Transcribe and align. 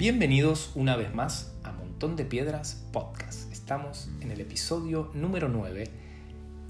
Bienvenidos 0.00 0.70
una 0.76 0.96
vez 0.96 1.14
más 1.14 1.52
a 1.62 1.72
Montón 1.72 2.16
de 2.16 2.24
Piedras 2.24 2.86
Podcast. 2.90 3.52
Estamos 3.52 4.08
en 4.22 4.30
el 4.30 4.40
episodio 4.40 5.10
número 5.12 5.50
9 5.50 5.90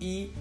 y 0.01 0.33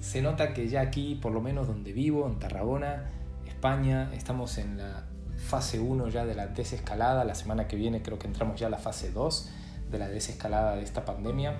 se 0.00 0.22
nota 0.22 0.54
que 0.54 0.68
ya 0.68 0.82
aquí, 0.82 1.16
por 1.16 1.32
lo 1.32 1.40
menos 1.40 1.66
donde 1.66 1.92
vivo, 1.92 2.28
en 2.28 2.38
Tarragona, 2.38 3.10
España, 3.48 4.08
estamos 4.14 4.56
en 4.58 4.78
la 4.78 5.02
fase 5.36 5.80
1 5.80 6.10
ya 6.10 6.24
de 6.24 6.36
la 6.36 6.46
desescalada. 6.46 7.24
La 7.24 7.34
semana 7.34 7.66
que 7.66 7.74
viene 7.74 8.02
creo 8.02 8.20
que 8.20 8.28
entramos 8.28 8.60
ya 8.60 8.68
a 8.68 8.70
la 8.70 8.78
fase 8.78 9.10
2 9.10 9.50
de 9.90 9.98
la 9.98 10.08
desescalada 10.08 10.76
de 10.76 10.84
esta 10.84 11.04
pandemia, 11.04 11.56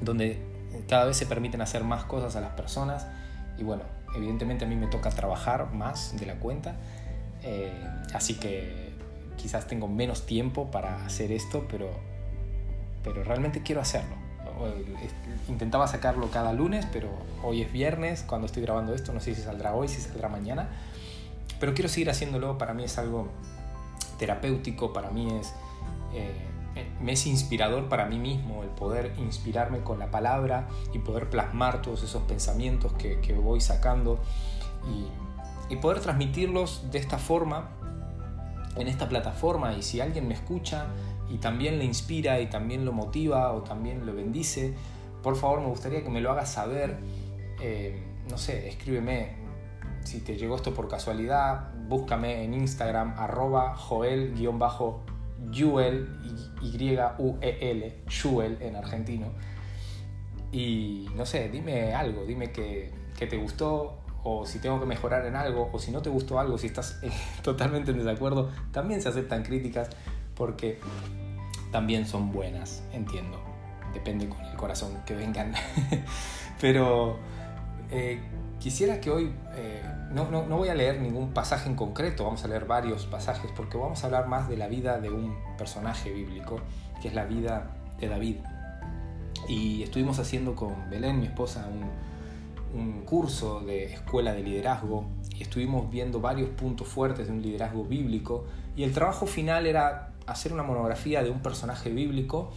donde 0.00 0.42
cada 0.88 1.04
vez 1.04 1.16
se 1.16 1.26
permiten 1.26 1.60
hacer 1.60 1.84
más 1.84 2.02
cosas 2.02 2.34
a 2.34 2.40
las 2.40 2.54
personas 2.54 3.06
y 3.56 3.62
bueno, 3.62 3.84
evidentemente 4.16 4.64
a 4.64 4.68
mí 4.68 4.74
me 4.74 4.88
toca 4.88 5.10
trabajar 5.10 5.72
más 5.72 6.18
de 6.18 6.26
la 6.26 6.34
cuenta, 6.40 6.74
eh, 7.44 7.72
así 8.12 8.34
que 8.34 8.87
quizás 9.38 9.66
tengo 9.66 9.88
menos 9.88 10.26
tiempo 10.26 10.70
para 10.70 11.06
hacer 11.06 11.32
esto, 11.32 11.66
pero, 11.70 11.88
pero 13.02 13.24
realmente 13.24 13.62
quiero 13.62 13.80
hacerlo. 13.80 14.16
Intentaba 15.48 15.86
sacarlo 15.86 16.30
cada 16.30 16.52
lunes, 16.52 16.86
pero 16.92 17.08
hoy 17.42 17.62
es 17.62 17.72
viernes, 17.72 18.24
cuando 18.26 18.46
estoy 18.46 18.62
grabando 18.62 18.94
esto, 18.94 19.12
no 19.12 19.20
sé 19.20 19.34
si 19.34 19.40
saldrá 19.40 19.74
hoy, 19.74 19.88
si 19.88 20.00
saldrá 20.00 20.28
mañana, 20.28 20.68
pero 21.60 21.74
quiero 21.74 21.88
seguir 21.88 22.10
haciéndolo, 22.10 22.58
para 22.58 22.74
mí 22.74 22.84
es 22.84 22.98
algo 22.98 23.28
terapéutico, 24.18 24.92
para 24.92 25.10
mí 25.10 25.32
es... 25.38 25.54
Eh, 26.12 26.44
me 27.00 27.12
es 27.12 27.26
inspirador 27.26 27.88
para 27.88 28.06
mí 28.06 28.18
mismo 28.18 28.62
el 28.62 28.68
poder 28.68 29.12
inspirarme 29.18 29.80
con 29.80 29.98
la 29.98 30.12
palabra 30.12 30.68
y 30.92 30.98
poder 31.00 31.28
plasmar 31.28 31.82
todos 31.82 32.04
esos 32.04 32.22
pensamientos 32.22 32.92
que, 32.92 33.20
que 33.20 33.32
voy 33.32 33.60
sacando 33.60 34.20
y, 34.86 35.74
y, 35.74 35.76
poder 35.78 36.00
transmitirlos 36.00 36.88
de 36.92 36.98
esta 36.98 37.18
forma 37.18 37.70
en 38.78 38.88
esta 38.88 39.08
plataforma 39.08 39.74
y 39.74 39.82
si 39.82 40.00
alguien 40.00 40.28
me 40.28 40.34
escucha 40.34 40.86
y 41.28 41.38
también 41.38 41.78
le 41.78 41.84
inspira 41.84 42.40
y 42.40 42.46
también 42.46 42.84
lo 42.84 42.92
motiva 42.92 43.52
o 43.52 43.62
también 43.62 44.06
lo 44.06 44.14
bendice, 44.14 44.74
por 45.22 45.36
favor 45.36 45.60
me 45.60 45.66
gustaría 45.68 46.02
que 46.02 46.10
me 46.10 46.20
lo 46.20 46.30
hagas 46.30 46.52
saber. 46.52 46.98
Eh, 47.60 48.02
no 48.30 48.38
sé, 48.38 48.68
escríbeme 48.68 49.36
si 50.04 50.20
te 50.20 50.36
llegó 50.36 50.56
esto 50.56 50.72
por 50.72 50.88
casualidad, 50.88 51.74
búscame 51.88 52.42
en 52.44 52.54
Instagram 52.54 53.14
arroba 53.18 53.76
joel-yuel, 53.76 54.88
Y-U-E-L, 56.62 57.94
Yuel 58.08 58.58
en 58.60 58.76
argentino. 58.76 59.26
Y 60.50 61.08
no 61.14 61.26
sé, 61.26 61.50
dime 61.50 61.94
algo, 61.94 62.24
dime 62.24 62.52
que, 62.52 62.90
que 63.18 63.26
te 63.26 63.36
gustó, 63.36 63.97
o 64.24 64.46
si 64.46 64.58
tengo 64.58 64.80
que 64.80 64.86
mejorar 64.86 65.26
en 65.26 65.36
algo, 65.36 65.70
o 65.72 65.78
si 65.78 65.90
no 65.90 66.02
te 66.02 66.10
gustó 66.10 66.38
algo, 66.38 66.58
si 66.58 66.66
estás 66.66 66.98
eh, 67.02 67.10
totalmente 67.42 67.90
en 67.90 67.98
desacuerdo, 67.98 68.50
también 68.72 69.00
se 69.02 69.08
aceptan 69.08 69.42
críticas 69.42 69.88
porque 70.34 70.78
también 71.70 72.06
son 72.06 72.32
buenas, 72.32 72.82
entiendo. 72.92 73.40
Depende 73.92 74.28
con 74.28 74.44
el 74.44 74.56
corazón 74.56 74.92
que 75.06 75.14
vengan. 75.14 75.54
Pero 76.60 77.18
eh, 77.90 78.20
quisiera 78.58 79.00
que 79.00 79.10
hoy, 79.10 79.32
eh, 79.54 79.82
no, 80.10 80.30
no, 80.30 80.46
no 80.46 80.58
voy 80.58 80.68
a 80.68 80.74
leer 80.74 81.00
ningún 81.00 81.32
pasaje 81.32 81.68
en 81.68 81.76
concreto, 81.76 82.24
vamos 82.24 82.44
a 82.44 82.48
leer 82.48 82.66
varios 82.66 83.06
pasajes 83.06 83.50
porque 83.56 83.78
vamos 83.78 84.02
a 84.02 84.06
hablar 84.06 84.28
más 84.28 84.48
de 84.48 84.56
la 84.56 84.68
vida 84.68 85.00
de 85.00 85.10
un 85.10 85.36
personaje 85.56 86.12
bíblico, 86.12 86.60
que 87.00 87.08
es 87.08 87.14
la 87.14 87.24
vida 87.24 87.70
de 87.98 88.08
David. 88.08 88.36
Y 89.48 89.82
estuvimos 89.82 90.18
haciendo 90.18 90.54
con 90.54 90.90
Belén, 90.90 91.20
mi 91.20 91.26
esposa, 91.26 91.66
un, 91.68 92.07
un 92.74 93.02
curso 93.04 93.60
de 93.60 93.84
escuela 93.84 94.32
de 94.32 94.42
liderazgo 94.42 95.06
y 95.36 95.42
estuvimos 95.42 95.90
viendo 95.90 96.20
varios 96.20 96.50
puntos 96.50 96.88
fuertes 96.88 97.26
de 97.26 97.32
un 97.32 97.42
liderazgo 97.42 97.84
bíblico 97.84 98.44
y 98.76 98.82
el 98.82 98.92
trabajo 98.92 99.26
final 99.26 99.66
era 99.66 100.12
hacer 100.26 100.52
una 100.52 100.62
monografía 100.62 101.22
de 101.22 101.30
un 101.30 101.40
personaje 101.40 101.90
bíblico 101.90 102.50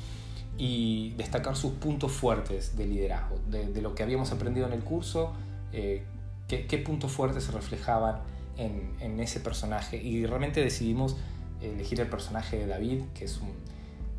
y 0.57 1.11
destacar 1.11 1.55
sus 1.55 1.73
puntos 1.73 2.11
fuertes 2.11 2.75
de 2.75 2.85
liderazgo, 2.85 3.39
de, 3.47 3.81
lo 3.81 3.95
que 3.95 4.03
habíamos 4.03 4.31
aprendido 4.31 4.67
en 4.67 4.73
el 4.73 4.83
curso, 4.83 5.33
eh, 5.71 6.03
qué, 6.47 6.77
puntos 6.77 7.11
fuertes 7.11 7.45
se 7.45 7.51
reflejaban 7.51 8.19
en, 8.57 9.19
ese 9.19 9.39
personaje 9.39 9.97
y 9.97 10.25
realmente 10.25 10.61
decidimos 10.61 11.15
elegir 11.61 11.99
el 12.01 12.09
personaje 12.09 12.57
de 12.57 12.67
David, 12.67 13.03
que 13.15 13.25
es 13.25 13.39
un, 13.39 13.49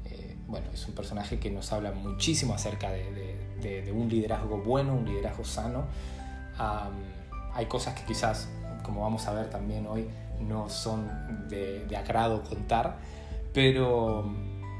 eh, 0.05 0.37
bueno, 0.49 0.67
es 0.73 0.87
un 0.89 0.95
personaje 0.95 1.39
que 1.39 1.51
nos 1.51 1.73
habla 1.73 1.93
muchísimo 1.93 2.55
acerca 2.55 2.91
de, 2.91 3.37
un 3.93 4.09
liderazgo 4.09 4.59
bueno, 4.59 4.95
un 4.95 5.05
liderazgo 5.05 5.45
sano. 5.45 5.85
hay 7.55 7.67
cosas 7.67 7.95
que 7.95 8.05
quizás, 8.05 8.49
como 8.83 9.03
vamos 9.03 9.27
a 9.27 9.33
ver 9.33 9.51
también 9.51 9.87
hoy, 9.87 10.09
no 10.41 10.69
son 10.69 11.49
de, 11.49 11.87
de 11.87 11.97
agrado 11.97 12.43
contar, 12.43 12.97
pero, 13.53 14.25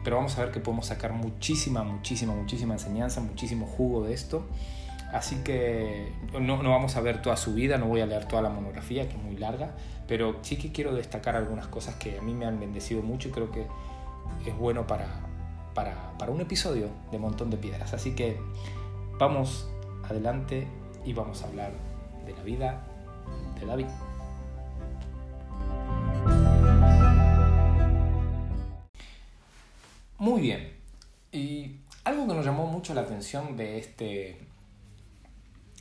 pero 0.05 0.17
vamos 0.17 0.37
a 0.39 0.45
ver 0.45 0.53
que 0.53 0.61
podemos 0.61 0.87
sacar 0.87 1.13
muchísima, 1.13 1.83
muchísima, 1.83 2.35
muchísima 2.35 2.75
enseñanza, 2.75 3.21
muchísimo 3.21 3.67
jugo 3.67 4.05
de 4.05 4.15
esto. 4.15 4.45
Así 5.13 5.37
que 5.45 6.11
no, 6.41 6.63
no, 6.63 6.71
vamos 6.71 6.97
a 6.97 7.03
ver 7.03 7.21
toda 7.21 7.37
su 7.37 7.53
vida, 7.53 7.77
no 7.77 7.87
voy 7.87 8.01
a 8.01 8.07
leer 8.07 8.25
toda 8.27 8.41
la 8.41 8.49
monografía, 8.49 9.09
que 9.09 9.17
es 9.17 9.23
muy 9.23 9.37
larga, 9.37 9.73
pero 10.09 10.37
sí 10.41 10.57
que 10.57 10.73
quiero 10.73 10.95
destacar 10.95 11.37
algunas 11.37 11.67
cosas 11.67 11.97
que 11.97 12.19
a 12.19 12.23
mí 12.23 12.33
me 12.33 12.47
han 12.47 12.59
bendecido 12.59 13.03
mucho 13.03 13.29
y 13.29 13.31
creo 13.31 13.53
que 13.53 13.67
es 14.47 14.57
bueno 14.57 14.87
para, 14.87 15.07
para, 15.75 16.17
para 16.19 16.33
un 16.33 16.41
episodio 16.41 16.89
de 17.11 17.19
Montón 17.19 17.51
de 17.51 17.57
Piedras. 17.57 17.95
Así 17.95 18.15
que 18.15 18.39
vamos 19.19 19.69
adelante 20.05 20.67
y 21.05 21.13
vamos 21.13 21.43
a 21.43 21.47
hablar 21.47 21.73
de 22.27 22.33
la 22.33 22.43
vida 22.43 22.87
de 23.59 23.67
David. 23.67 23.87
Muy 30.19 30.41
bien. 30.41 30.73
Y 31.33 31.81
algo 32.05 32.29
que 32.29 32.35
nos 32.35 32.45
llamó 32.45 32.67
mucho 32.67 32.95
la 32.95 33.01
atención 33.01 33.57
de 33.57 33.79
este 33.79 34.47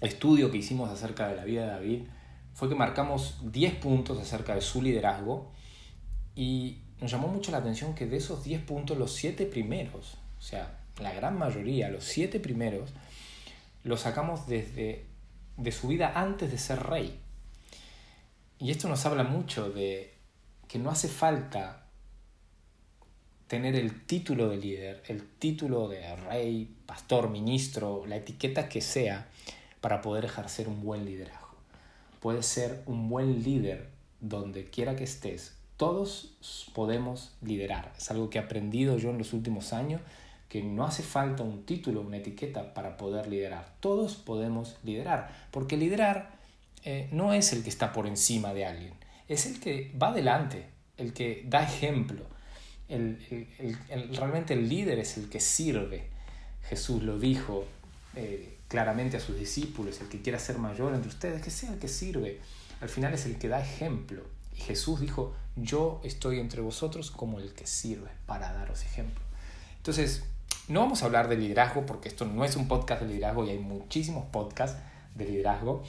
estudio 0.01 0.49
que 0.49 0.57
hicimos 0.57 0.89
acerca 0.89 1.27
de 1.27 1.35
la 1.35 1.45
vida 1.45 1.65
de 1.65 1.71
David 1.71 2.01
fue 2.53 2.67
que 2.67 2.75
marcamos 2.75 3.39
10 3.51 3.75
puntos 3.75 4.19
acerca 4.19 4.55
de 4.55 4.61
su 4.61 4.81
liderazgo 4.81 5.51
y 6.35 6.79
nos 7.01 7.11
llamó 7.11 7.27
mucho 7.27 7.51
la 7.51 7.57
atención 7.57 7.95
que 7.95 8.05
de 8.05 8.17
esos 8.17 8.43
10 8.43 8.61
puntos, 8.61 8.97
los 8.97 9.13
7 9.13 9.47
primeros, 9.47 10.17
o 10.39 10.41
sea, 10.41 10.79
la 10.99 11.11
gran 11.11 11.37
mayoría, 11.37 11.89
los 11.89 12.03
7 12.05 12.39
primeros, 12.39 12.91
los 13.83 14.01
sacamos 14.01 14.47
desde 14.47 15.05
de 15.57 15.71
su 15.71 15.87
vida 15.87 16.13
antes 16.15 16.51
de 16.51 16.57
ser 16.57 16.83
rey. 16.83 17.19
Y 18.59 18.69
esto 18.71 18.87
nos 18.87 19.05
habla 19.05 19.23
mucho 19.23 19.71
de 19.71 20.13
que 20.67 20.77
no 20.77 20.91
hace 20.91 21.07
falta 21.07 21.87
tener 23.47 23.75
el 23.75 24.05
título 24.05 24.49
de 24.49 24.57
líder, 24.57 25.03
el 25.07 25.27
título 25.27 25.87
de 25.89 26.15
rey, 26.15 26.77
pastor, 26.85 27.29
ministro, 27.29 28.05
la 28.05 28.17
etiqueta 28.17 28.69
que 28.69 28.81
sea, 28.81 29.27
para 29.81 30.01
poder 30.01 30.25
ejercer 30.25 30.67
un 30.67 30.81
buen 30.83 31.05
liderazgo. 31.05 31.57
Puedes 32.19 32.45
ser 32.45 32.83
un 32.85 33.09
buen 33.09 33.43
líder 33.43 33.89
donde 34.19 34.65
quiera 34.69 34.95
que 34.95 35.03
estés, 35.03 35.55
todos 35.81 36.35
podemos 36.75 37.31
liderar. 37.41 37.91
Es 37.97 38.11
algo 38.11 38.29
que 38.29 38.37
he 38.37 38.41
aprendido 38.41 38.99
yo 38.99 39.09
en 39.09 39.17
los 39.17 39.33
últimos 39.33 39.73
años, 39.73 39.99
que 40.47 40.61
no 40.61 40.85
hace 40.85 41.01
falta 41.01 41.41
un 41.41 41.65
título, 41.65 42.01
una 42.01 42.17
etiqueta 42.17 42.75
para 42.75 42.97
poder 42.97 43.25
liderar. 43.25 43.73
Todos 43.79 44.13
podemos 44.13 44.77
liderar, 44.83 45.47
porque 45.49 45.77
liderar 45.77 46.37
eh, 46.83 47.09
no 47.11 47.33
es 47.33 47.51
el 47.51 47.63
que 47.63 47.69
está 47.69 47.93
por 47.93 48.05
encima 48.05 48.53
de 48.53 48.67
alguien, 48.67 48.93
es 49.27 49.47
el 49.47 49.59
que 49.59 49.91
va 49.99 50.09
adelante, 50.09 50.67
el 50.97 51.13
que 51.13 51.47
da 51.47 51.63
ejemplo. 51.63 52.25
Realmente 52.87 54.53
el 54.53 54.69
líder 54.69 54.99
es 54.99 55.17
el 55.17 55.29
que 55.29 55.39
sirve. 55.39 56.09
Jesús 56.69 57.01
lo 57.01 57.17
dijo 57.17 57.65
eh, 58.15 58.59
claramente 58.67 59.17
a 59.17 59.19
sus 59.19 59.35
discípulos, 59.35 59.99
el 59.99 60.09
que 60.09 60.21
quiera 60.21 60.37
ser 60.37 60.59
mayor 60.59 60.93
entre 60.93 61.09
ustedes, 61.09 61.41
que 61.41 61.49
sea 61.49 61.73
el 61.73 61.79
que 61.79 61.87
sirve. 61.87 62.39
Al 62.81 62.89
final 62.89 63.15
es 63.15 63.25
el 63.25 63.39
que 63.39 63.47
da 63.47 63.59
ejemplo. 63.59 64.21
Y 64.55 64.61
Jesús 64.61 64.99
dijo, 64.99 65.33
yo 65.55 66.01
estoy 66.03 66.39
entre 66.39 66.61
vosotros 66.61 67.11
como 67.11 67.39
el 67.39 67.53
que 67.53 67.67
sirve 67.67 68.09
para 68.25 68.53
daros 68.53 68.83
ejemplo. 68.83 69.23
Entonces, 69.77 70.23
no 70.67 70.81
vamos 70.81 71.03
a 71.03 71.05
hablar 71.05 71.27
de 71.27 71.37
liderazgo 71.37 71.85
porque 71.85 72.07
esto 72.07 72.25
no 72.25 72.45
es 72.45 72.55
un 72.55 72.67
podcast 72.67 73.01
de 73.01 73.07
liderazgo 73.07 73.45
y 73.45 73.49
hay 73.49 73.59
muchísimos 73.59 74.25
podcasts 74.25 74.79
de 75.15 75.25
liderazgo. 75.25 75.83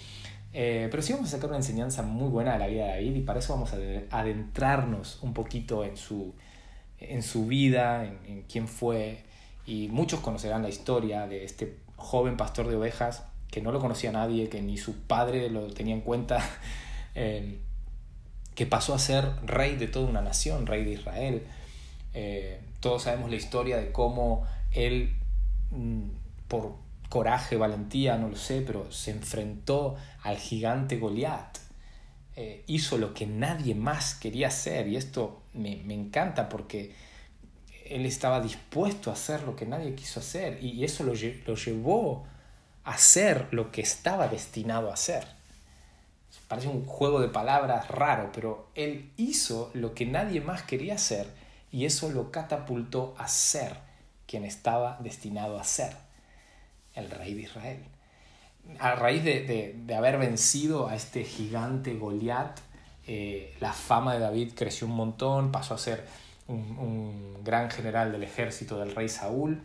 Eh, 0.54 0.88
pero 0.90 1.02
sí 1.02 1.12
vamos 1.12 1.28
a 1.28 1.32
sacar 1.32 1.48
una 1.48 1.58
enseñanza 1.58 2.02
muy 2.02 2.28
buena 2.28 2.54
de 2.54 2.58
la 2.58 2.66
vida 2.66 2.84
de 2.84 2.90
David 2.90 3.16
y 3.16 3.20
para 3.20 3.38
eso 3.38 3.54
vamos 3.54 3.72
a 3.72 3.76
adentrarnos 4.18 5.18
un 5.22 5.32
poquito 5.32 5.84
en 5.84 5.96
su, 5.96 6.34
en 6.98 7.22
su 7.22 7.46
vida, 7.46 8.04
en, 8.04 8.44
quién 8.48 8.68
fue. 8.68 9.24
Y 9.66 9.88
muchos 9.88 10.20
conocerán 10.20 10.62
la 10.62 10.68
historia 10.68 11.26
de 11.26 11.44
este 11.44 11.78
joven 11.96 12.36
pastor 12.36 12.68
de 12.68 12.76
ovejas 12.76 13.24
que 13.50 13.60
no 13.60 13.70
lo 13.70 13.80
conocía 13.80 14.10
nadie, 14.12 14.48
que 14.48 14.60
ni 14.62 14.76
su 14.76 14.94
padre 15.02 15.48
lo 15.50 15.72
tenía 15.72 15.94
en 15.94 16.02
cuenta. 16.02 16.38
Eh, 17.14 17.58
que 18.54 18.66
pasó 18.66 18.94
a 18.94 18.98
ser 18.98 19.30
rey 19.44 19.76
de 19.76 19.88
toda 19.88 20.08
una 20.08 20.22
nación, 20.22 20.66
rey 20.66 20.84
de 20.84 20.92
Israel. 20.92 21.42
Eh, 22.14 22.60
todos 22.80 23.04
sabemos 23.04 23.30
la 23.30 23.36
historia 23.36 23.78
de 23.78 23.92
cómo 23.92 24.46
él, 24.72 25.16
mm, 25.70 26.02
por 26.48 26.76
coraje, 27.08 27.56
valentía, 27.56 28.16
no 28.16 28.28
lo 28.28 28.36
sé, 28.36 28.62
pero 28.62 28.90
se 28.92 29.10
enfrentó 29.10 29.96
al 30.22 30.36
gigante 30.38 30.98
Goliat. 30.98 31.58
eh, 32.34 32.64
hizo 32.66 32.96
lo 32.96 33.12
que 33.12 33.26
nadie 33.26 33.74
más 33.74 34.14
quería 34.14 34.48
hacer 34.48 34.88
y 34.88 34.96
esto 34.96 35.42
me, 35.52 35.82
encanta 35.92 36.48
porque 36.48 36.94
él 37.84 38.06
estaba 38.06 38.40
dispuesto 38.40 39.10
a 39.10 39.12
hacer 39.12 39.42
lo 39.42 39.54
que 39.54 39.66
nadie 39.66 39.94
quiso 39.94 40.20
hacer 40.20 40.62
y 40.64 40.82
eso 40.82 41.04
lo, 41.04 41.12
lo 41.46 41.54
llevó 41.56 42.24
a 42.84 42.92
hacer 42.92 43.48
lo 43.50 43.70
que 43.70 43.82
estaba 43.82 44.28
destinado 44.28 44.90
a 44.90 44.94
hacer. 44.94 45.26
Parece 46.52 46.68
un 46.68 46.84
juego 46.84 47.18
de 47.22 47.28
palabras 47.28 47.88
raro, 47.88 48.28
pero 48.30 48.68
él 48.74 49.10
hizo 49.16 49.70
lo 49.72 49.94
que 49.94 50.04
nadie 50.04 50.42
más 50.42 50.62
quería 50.62 50.96
hacer 50.96 51.26
y 51.70 51.86
eso 51.86 52.10
lo 52.10 52.30
catapultó 52.30 53.14
a 53.16 53.26
ser 53.26 53.78
quien 54.26 54.44
estaba 54.44 54.98
destinado 55.00 55.58
a 55.58 55.64
ser, 55.64 55.96
el 56.94 57.10
rey 57.10 57.32
de 57.32 57.40
Israel 57.40 57.78
a 58.78 58.94
raíz 58.94 59.24
de, 59.24 59.94
haber 59.96 60.18
vencido 60.18 60.88
a 60.88 60.94
este 60.94 61.24
gigante 61.24 61.94
Goliat, 61.94 62.58
eh, 63.06 63.56
la 63.60 63.72
fama 63.72 64.14
de 64.14 64.20
David 64.20 64.52
creció 64.54 64.86
un 64.86 64.94
montón, 64.94 65.50
pasó 65.50 65.74
a 65.74 65.78
ser 65.78 66.06
un, 66.48 67.38
gran 67.42 67.70
general 67.70 68.12
del 68.12 68.22
ejército 68.22 68.78
del 68.78 68.94
rey 68.94 69.08
Saúl. 69.08 69.62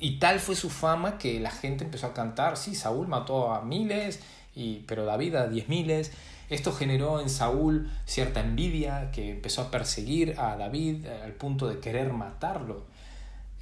Y 0.00 0.18
tal 0.18 0.40
fue 0.40 0.54
su 0.54 0.70
fama 0.70 1.18
que 1.18 1.40
la 1.40 1.50
gente 1.50 1.84
empezó 1.84 2.06
a 2.06 2.14
cantar, 2.14 2.56
sí, 2.56 2.74
Saúl 2.74 3.08
mató 3.08 3.52
a 3.52 3.62
miles, 3.62 4.20
y, 4.54 4.80
pero 4.80 5.04
David 5.04 5.34
a 5.36 5.48
diez 5.48 5.68
miles. 5.68 6.12
Esto 6.50 6.72
generó 6.72 7.20
en 7.20 7.30
Saúl 7.30 7.90
cierta 8.04 8.40
envidia 8.40 9.10
que 9.10 9.30
empezó 9.30 9.62
a 9.62 9.70
perseguir 9.70 10.38
a 10.38 10.56
David 10.56 11.06
al 11.06 11.32
punto 11.32 11.66
de 11.66 11.78
querer 11.78 12.12
matarlo, 12.12 12.84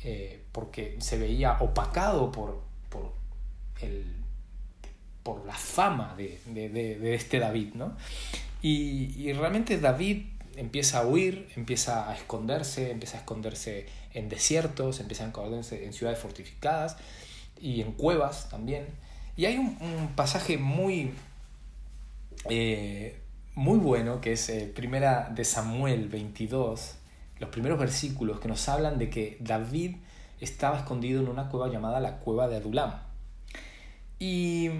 eh, 0.02 0.42
porque 0.50 0.96
se 0.98 1.16
veía 1.18 1.58
opacado 1.60 2.32
por, 2.32 2.62
por 2.88 3.12
por 5.22 5.44
la 5.46 5.54
fama 5.54 6.14
de, 6.16 7.14
este 7.14 7.38
David, 7.38 7.74
¿no? 7.74 7.96
Y, 8.62 9.32
realmente 9.32 9.78
David 9.78 10.24
empieza 10.56 10.98
a 10.98 11.06
huir, 11.06 11.48
empieza 11.56 12.10
a 12.10 12.14
esconderse, 12.14 12.90
empieza 12.90 13.18
a 13.18 13.20
esconderse 13.20 13.86
en 14.12 14.28
desiertos, 14.28 15.00
empieza 15.00 15.24
a 15.24 15.28
esconderse 15.28 15.84
en 15.84 15.92
ciudades 15.92 16.18
fortificadas 16.18 16.96
y 17.60 17.80
en 17.80 17.92
cuevas 17.92 18.48
también. 18.48 18.86
Y 19.36 19.46
hay 19.46 19.58
un, 19.58 19.76
pasaje 20.16 20.58
muy, 20.58 21.12
eh, 22.48 23.20
muy 23.54 23.78
bueno 23.78 24.20
que 24.20 24.32
es 24.32 24.48
eh, 24.48 24.70
Primera 24.74 25.30
de 25.34 25.44
Samuel 25.44 26.08
22, 26.08 26.96
los 27.38 27.50
primeros 27.50 27.78
versículos 27.78 28.40
que 28.40 28.48
nos 28.48 28.68
hablan 28.68 28.98
de 28.98 29.08
que 29.08 29.38
David 29.40 29.96
estaba 30.40 30.78
escondido 30.78 31.20
en 31.20 31.28
una 31.28 31.48
cueva 31.48 31.68
llamada 31.68 32.00
la 32.00 32.18
cueva 32.18 32.48
de 32.48 32.56
Adulam. 32.56 32.92
Y, 34.18 34.70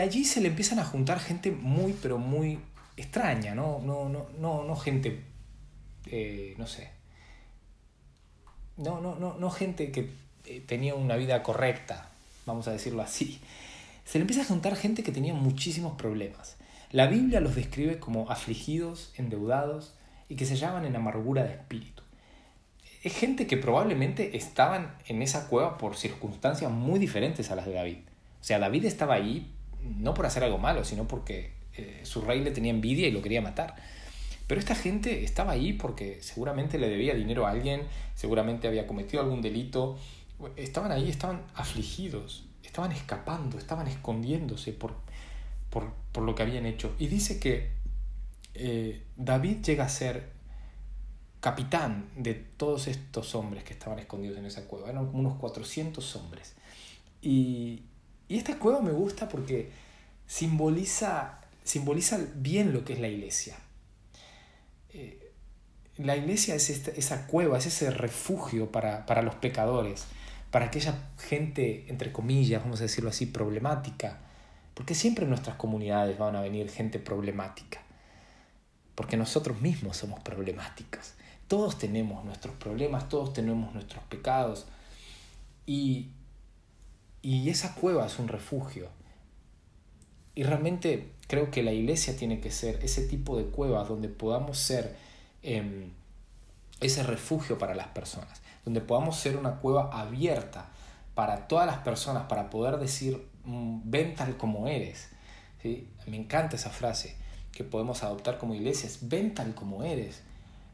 allí 0.00 0.24
se 0.24 0.40
le 0.40 0.48
empiezan 0.48 0.78
a 0.78 0.84
juntar 0.84 1.20
gente 1.20 1.50
muy, 1.50 1.92
pero 1.92 2.18
muy 2.18 2.58
extraña, 2.96 3.54
¿no? 3.54 3.80
No, 3.84 4.08
no, 4.08 4.26
no, 4.38 4.64
no 4.64 4.76
gente, 4.76 5.22
eh, 6.06 6.54
no 6.56 6.66
sé, 6.66 6.90
no, 8.76 9.00
no, 9.00 9.16
no, 9.16 9.36
no 9.38 9.50
gente 9.50 9.92
que 9.92 10.10
eh, 10.46 10.60
tenía 10.60 10.94
una 10.94 11.16
vida 11.16 11.42
correcta, 11.42 12.10
vamos 12.46 12.68
a 12.68 12.72
decirlo 12.72 13.02
así. 13.02 13.40
Se 14.04 14.18
le 14.18 14.22
empieza 14.22 14.42
a 14.42 14.46
juntar 14.46 14.76
gente 14.76 15.02
que 15.02 15.12
tenía 15.12 15.34
muchísimos 15.34 15.94
problemas. 15.94 16.56
La 16.92 17.06
Biblia 17.06 17.40
los 17.40 17.54
describe 17.54 17.98
como 17.98 18.30
afligidos, 18.30 19.12
endeudados 19.16 19.94
y 20.28 20.36
que 20.36 20.46
se 20.46 20.56
llaman 20.56 20.84
en 20.84 20.96
amargura 20.96 21.42
de 21.42 21.54
espíritu. 21.54 22.02
Es 23.02 23.16
gente 23.16 23.46
que 23.46 23.56
probablemente 23.56 24.36
estaban 24.36 24.94
en 25.06 25.20
esa 25.20 25.48
cueva 25.48 25.76
por 25.76 25.96
circunstancias 25.96 26.70
muy 26.70 26.98
diferentes 26.98 27.50
a 27.50 27.56
las 27.56 27.66
de 27.66 27.72
David. 27.72 27.98
O 28.40 28.44
sea, 28.44 28.58
David 28.58 28.84
estaba 28.84 29.14
ahí 29.14 29.50
no 29.82 30.14
por 30.14 30.26
hacer 30.26 30.44
algo 30.44 30.58
malo, 30.58 30.84
sino 30.84 31.06
porque 31.08 31.52
eh, 31.76 32.00
su 32.04 32.20
rey 32.20 32.42
le 32.42 32.50
tenía 32.50 32.70
envidia 32.70 33.08
y 33.08 33.10
lo 33.10 33.22
quería 33.22 33.42
matar. 33.42 33.74
Pero 34.46 34.60
esta 34.60 34.74
gente 34.74 35.24
estaba 35.24 35.52
ahí 35.52 35.72
porque 35.72 36.18
seguramente 36.20 36.78
le 36.78 36.88
debía 36.88 37.14
dinero 37.14 37.46
a 37.46 37.50
alguien, 37.50 37.82
seguramente 38.14 38.68
había 38.68 38.86
cometido 38.86 39.22
algún 39.22 39.40
delito. 39.40 39.98
Estaban 40.56 40.92
ahí, 40.92 41.08
estaban 41.08 41.42
afligidos, 41.54 42.44
estaban 42.62 42.92
escapando, 42.92 43.58
estaban 43.58 43.86
escondiéndose 43.86 44.72
por, 44.72 44.94
por, 45.70 46.22
lo 46.22 46.34
que 46.34 46.42
habían 46.42 46.66
hecho. 46.66 46.94
Y 46.98 47.06
dice 47.06 47.38
que 47.38 47.70
eh, 48.54 49.04
David 49.16 49.62
llega 49.62 49.84
a 49.84 49.88
ser 49.88 50.32
capitán 51.40 52.10
de 52.16 52.34
todos 52.34 52.86
estos 52.86 53.34
hombres 53.34 53.64
que 53.64 53.74
estaban 53.74 53.98
escondidos 53.98 54.38
en 54.38 54.46
esa 54.46 54.66
cueva. 54.66 54.90
Eran 54.90 55.06
como 55.06 55.20
unos 55.20 55.36
400 55.38 56.16
hombres. 56.16 56.54
Y, 57.20 57.82
y 58.28 58.36
esta 58.36 58.58
cueva 58.58 58.80
me 58.80 58.92
gusta 58.92 59.28
porque 59.28 59.70
simboliza, 60.26 61.40
simboliza 61.62 62.18
bien 62.34 62.72
lo 62.72 62.84
que 62.84 62.94
es 62.94 63.00
la 63.00 63.08
iglesia. 63.08 63.56
Eh, 64.90 65.32
la 65.96 66.16
iglesia 66.16 66.54
es 66.54 66.70
esa 66.70 67.26
cueva, 67.26 67.58
es 67.58 67.66
ese 67.66 67.90
refugio 67.90 68.72
para, 68.72 69.06
para 69.06 69.22
los 69.22 69.36
pecadores, 69.36 70.06
para 70.54 70.66
aquella 70.66 71.10
gente, 71.18 71.84
entre 71.88 72.12
comillas, 72.12 72.62
vamos 72.62 72.78
a 72.78 72.84
decirlo 72.84 73.10
así, 73.10 73.26
problemática. 73.26 74.20
Porque 74.74 74.94
siempre 74.94 75.24
en 75.24 75.30
nuestras 75.30 75.56
comunidades 75.56 76.16
van 76.16 76.36
a 76.36 76.42
venir 76.42 76.70
gente 76.70 77.00
problemática. 77.00 77.82
Porque 78.94 79.16
nosotros 79.16 79.60
mismos 79.60 79.96
somos 79.96 80.20
problemáticos. 80.20 81.14
Todos 81.48 81.76
tenemos 81.76 82.24
nuestros 82.24 82.54
problemas, 82.54 83.08
todos 83.08 83.32
tenemos 83.32 83.74
nuestros 83.74 84.04
pecados. 84.04 84.66
Y 85.66 86.10
y 87.24 87.48
esa 87.48 87.74
cueva 87.74 88.04
es 88.04 88.18
un 88.18 88.28
refugio. 88.28 88.90
Y 90.34 90.42
realmente 90.42 91.08
creo 91.26 91.50
que 91.50 91.62
la 91.62 91.72
iglesia 91.72 92.14
tiene 92.18 92.38
que 92.38 92.50
ser 92.50 92.84
ese 92.84 93.08
tipo 93.08 93.38
de 93.38 93.46
cueva 93.46 93.82
donde 93.84 94.10
podamos 94.10 94.58
ser 94.58 94.94
em, 95.42 95.88
ese 96.84 97.02
refugio 97.02 97.58
para 97.58 97.74
las 97.74 97.88
personas, 97.88 98.42
donde 98.64 98.80
podamos 98.80 99.16
ser 99.16 99.36
una 99.36 99.56
cueva 99.56 99.90
abierta 99.92 100.68
para 101.14 101.48
todas 101.48 101.66
las 101.66 101.78
personas, 101.78 102.24
para 102.24 102.50
poder 102.50 102.78
decir, 102.78 103.26
mm, 103.44 103.80
ven 103.84 104.14
tal 104.14 104.36
como 104.36 104.68
eres. 104.68 105.08
¿Sí? 105.62 105.88
Me 106.06 106.16
encanta 106.16 106.56
esa 106.56 106.70
frase 106.70 107.16
que 107.52 107.64
podemos 107.64 108.02
adoptar 108.02 108.38
como 108.38 108.54
iglesias, 108.54 108.98
ven 109.02 109.34
tal 109.34 109.54
como 109.54 109.84
eres. 109.84 110.22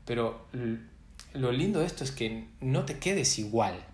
Pero 0.04 0.46
lo 1.34 1.52
lindo 1.52 1.80
de 1.80 1.86
esto 1.86 2.02
es 2.02 2.10
que 2.10 2.48
no 2.60 2.84
te 2.84 2.98
quedes 2.98 3.38
igual 3.38 3.84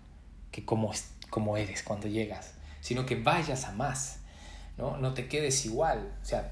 que 0.51 0.65
como 0.65 0.91
como 1.29 1.57
eres 1.57 1.83
cuando 1.83 2.07
llegas, 2.07 2.53
sino 2.79 3.05
que 3.05 3.21
vayas 3.21 3.65
a 3.65 3.73
más. 3.73 4.19
¿no? 4.77 4.97
no 4.97 5.13
te 5.13 5.27
quedes 5.27 5.65
igual. 5.65 6.13
O 6.21 6.25
sea, 6.25 6.51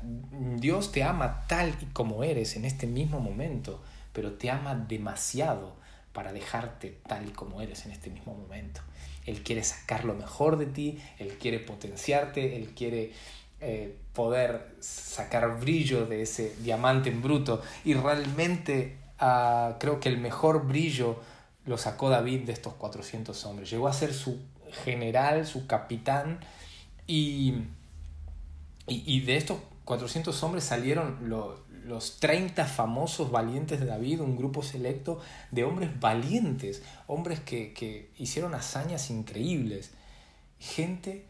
Dios 0.58 0.92
te 0.92 1.04
ama 1.04 1.46
tal 1.48 1.76
y 1.82 1.86
como 1.86 2.24
eres 2.24 2.56
en 2.56 2.66
este 2.66 2.88
mismo 2.88 3.20
momento, 3.20 3.82
pero 4.16 4.34
te 4.34 4.50
ama 4.50 4.74
demasiado 4.74 5.76
para 6.14 6.34
dejarte 6.34 6.98
tal 7.08 7.34
como 7.34 7.62
eres 7.62 7.86
en 7.86 7.92
este 7.92 8.10
mismo 8.10 8.34
momento. 8.34 8.82
Él 9.26 9.44
quiere 9.44 9.64
sacar 9.64 10.06
lo 10.06 10.16
mejor 10.16 10.58
de 10.58 10.66
ti, 10.66 11.00
Él 11.20 11.38
quiere 11.40 11.60
potenciarte, 11.60 12.56
Él 12.56 12.74
quiere 12.74 13.12
eh, 13.60 13.96
poder 14.14 14.76
sacar 14.80 15.60
brillo 15.60 16.06
de 16.06 16.22
ese 16.22 16.56
diamante 16.62 17.10
en 17.10 17.22
bruto. 17.22 17.62
Y 17.84 17.94
realmente 17.96 18.98
ah, 19.20 19.76
creo 19.80 20.00
que 20.00 20.10
el 20.10 20.18
mejor 20.18 20.66
brillo 20.66 21.20
lo 21.66 21.78
sacó 21.78 22.10
David 22.10 22.42
de 22.42 22.54
estos 22.54 22.74
400 22.74 23.46
hombres. 23.46 23.70
Llegó 23.70 23.88
a 23.88 23.94
ser 23.94 24.14
su 24.14 24.40
general, 24.84 25.46
su 25.46 25.68
capitán, 25.68 26.40
y, 27.08 27.56
y, 28.88 29.22
de 29.22 29.38
estos 29.38 29.60
400 29.86 30.42
hombres 30.44 30.64
salieron 30.64 31.30
los 31.86 32.20
30 32.20 32.66
famosos 32.66 33.32
valientes 33.32 33.80
de 33.80 33.86
David, 33.86 34.22
un 34.22 34.36
grupo 34.36 34.64
selecto 34.64 35.20
de 35.52 35.64
hombres 35.64 36.00
valientes, 36.00 36.84
hombres 37.08 37.40
que, 37.40 37.74
que 37.74 38.10
hicieron 38.18 38.56
hazañas 38.56 39.10
increíbles, 39.10 39.92
gente 40.60 41.26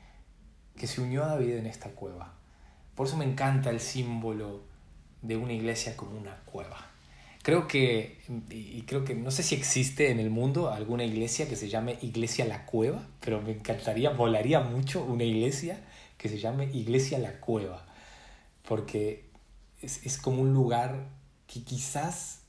que 0.77 0.87
se 0.87 1.01
unió 1.01 1.23
a 1.23 1.27
David 1.27 1.55
en 1.55 1.65
esta 1.65 1.89
cueva. 1.89 2.33
Por 2.95 3.07
eso 3.07 3.17
me 3.17 3.25
encanta 3.25 3.69
el 3.69 3.79
símbolo 3.79 4.63
de 5.21 5.37
una 5.37 5.53
iglesia 5.53 5.97
como 5.97 6.17
una 6.17 6.35
cueva. 6.45 6.91
Creo 7.45 7.67
que, 7.67 8.17
y 8.49 8.81
creo 8.87 9.05
que, 9.05 9.13
no 9.13 9.29
sé 9.29 9.43
si 9.43 9.53
existe 9.53 10.09
en 10.09 10.19
el 10.19 10.31
mundo 10.31 10.71
alguna 10.71 11.03
iglesia 11.03 11.47
que 11.47 11.55
se 11.55 11.69
llame 11.69 11.99
Iglesia 12.01 12.43
La 12.45 12.65
Cueva, 12.65 13.07
pero 13.19 13.39
me 13.39 13.51
encantaría, 13.51 14.09
volaría 14.09 14.61
mucho 14.61 15.03
una 15.03 15.25
iglesia 15.25 15.79
que 16.17 16.27
se 16.27 16.39
llame 16.39 16.71
Iglesia 16.73 17.19
La 17.19 17.39
Cueva, 17.39 17.85
porque 18.67 19.24
es, 19.85 20.17
como 20.17 20.41
un 20.41 20.53
lugar 20.53 21.07
que 21.47 21.63
quizás 21.63 22.41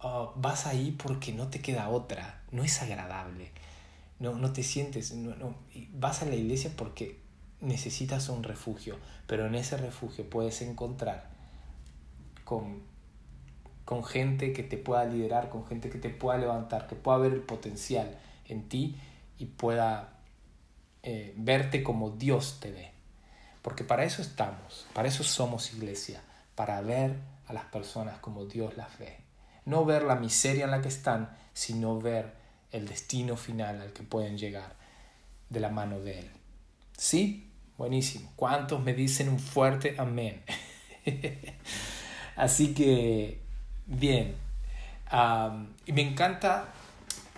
ah, 0.00 0.32
vas 0.36 0.66
ahí 0.66 0.92
porque 0.92 1.32
no 1.32 1.48
te 1.48 1.60
queda 1.60 1.88
otra, 1.88 2.42
no 2.52 2.62
es 2.62 2.82
agradable, 2.82 3.50
no, 4.18 4.34
no 4.34 4.52
te 4.52 4.62
sientes, 4.62 5.12
no, 5.12 5.34
no, 5.36 5.54
vas 5.92 6.22
a 6.22 6.26
la 6.26 6.36
iglesia 6.36 6.70
porque 6.76 7.20
necesitas 7.60 8.28
un 8.28 8.42
refugio, 8.42 8.98
pero 9.26 9.46
en 9.46 9.54
ese 9.54 9.76
refugio 9.76 10.28
puedes 10.28 10.62
encontrar 10.62 11.30
con 12.44 12.94
con 13.84 14.02
gente 14.02 14.52
que 14.52 14.62
te 14.62 14.76
pueda 14.76 15.04
liderar, 15.04 15.50
con 15.50 15.66
gente 15.66 15.90
que 15.90 15.98
te 15.98 16.08
pueda 16.08 16.38
levantar, 16.38 16.86
que 16.86 16.96
pueda 16.96 17.18
ver 17.18 17.32
el 17.32 17.42
potencial 17.42 18.18
en 18.46 18.68
ti 18.68 18.96
y 19.38 19.46
pueda 19.46 20.20
eh, 21.02 21.34
verte 21.36 21.82
como 21.82 22.10
Dios 22.10 22.58
te 22.60 22.70
ve. 22.70 22.92
Porque 23.62 23.84
para 23.84 24.04
eso 24.04 24.22
estamos, 24.22 24.86
para 24.94 25.08
eso 25.08 25.22
somos 25.22 25.72
iglesia, 25.74 26.22
para 26.54 26.80
ver 26.80 27.16
a 27.46 27.52
las 27.52 27.64
personas 27.64 28.18
como 28.18 28.44
Dios 28.44 28.76
las 28.76 28.98
ve. 28.98 29.18
No 29.64 29.84
ver 29.84 30.02
la 30.02 30.16
miseria 30.16 30.64
en 30.64 30.70
la 30.70 30.82
que 30.82 30.88
están, 30.88 31.36
sino 31.52 32.00
ver 32.00 32.32
el 32.70 32.88
destino 32.88 33.36
final 33.36 33.80
al 33.80 33.92
que 33.92 34.02
pueden 34.02 34.36
llegar 34.36 34.74
de 35.48 35.60
la 35.60 35.68
mano 35.68 36.00
de 36.00 36.20
Él. 36.20 36.30
¿Sí? 36.96 37.50
Buenísimo. 37.76 38.32
¿Cuántos 38.36 38.82
me 38.82 38.94
dicen 38.94 39.28
un 39.28 39.38
fuerte 39.38 39.96
amén? 39.98 40.42
Así 42.36 42.74
que, 42.74 43.40
bien. 43.86 44.34
y 45.86 45.92
me 45.92 46.02
encanta 46.02 46.68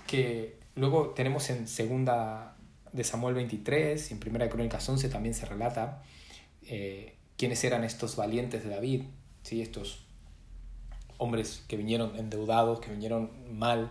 que 0.07 0.59
luego 0.75 1.11
tenemos 1.11 1.51
en 1.51 1.67
segunda 1.69 2.57
de 2.93 3.05
Samuel 3.05 3.35
23 3.35 4.11
y 4.11 4.15
en 4.15 4.21
primera 4.21 4.45
de 4.45 4.51
Crónicas 4.51 4.89
11 4.89 5.09
también 5.09 5.35
se 5.35 5.45
relata 5.47 6.03
eh, 6.63 7.16
quiénes 7.37 7.63
eran 7.65 7.85
estos 7.85 8.17
valientes 8.17 8.65
de 8.65 8.71
David, 8.71 9.03
¿sí? 9.43 9.63
estos 9.63 10.05
hombres 11.19 11.65
que 11.69 11.77
vinieron 11.77 12.17
endeudados, 12.17 12.81
que 12.81 12.91
vinieron 12.91 13.31
mal, 13.59 13.91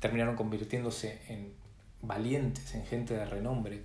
terminaron 0.00 0.36
convirtiéndose 0.36 1.20
en 1.28 1.52
valientes, 2.02 2.74
en 2.74 2.84
gente 2.86 3.14
de 3.14 3.24
renombre. 3.24 3.82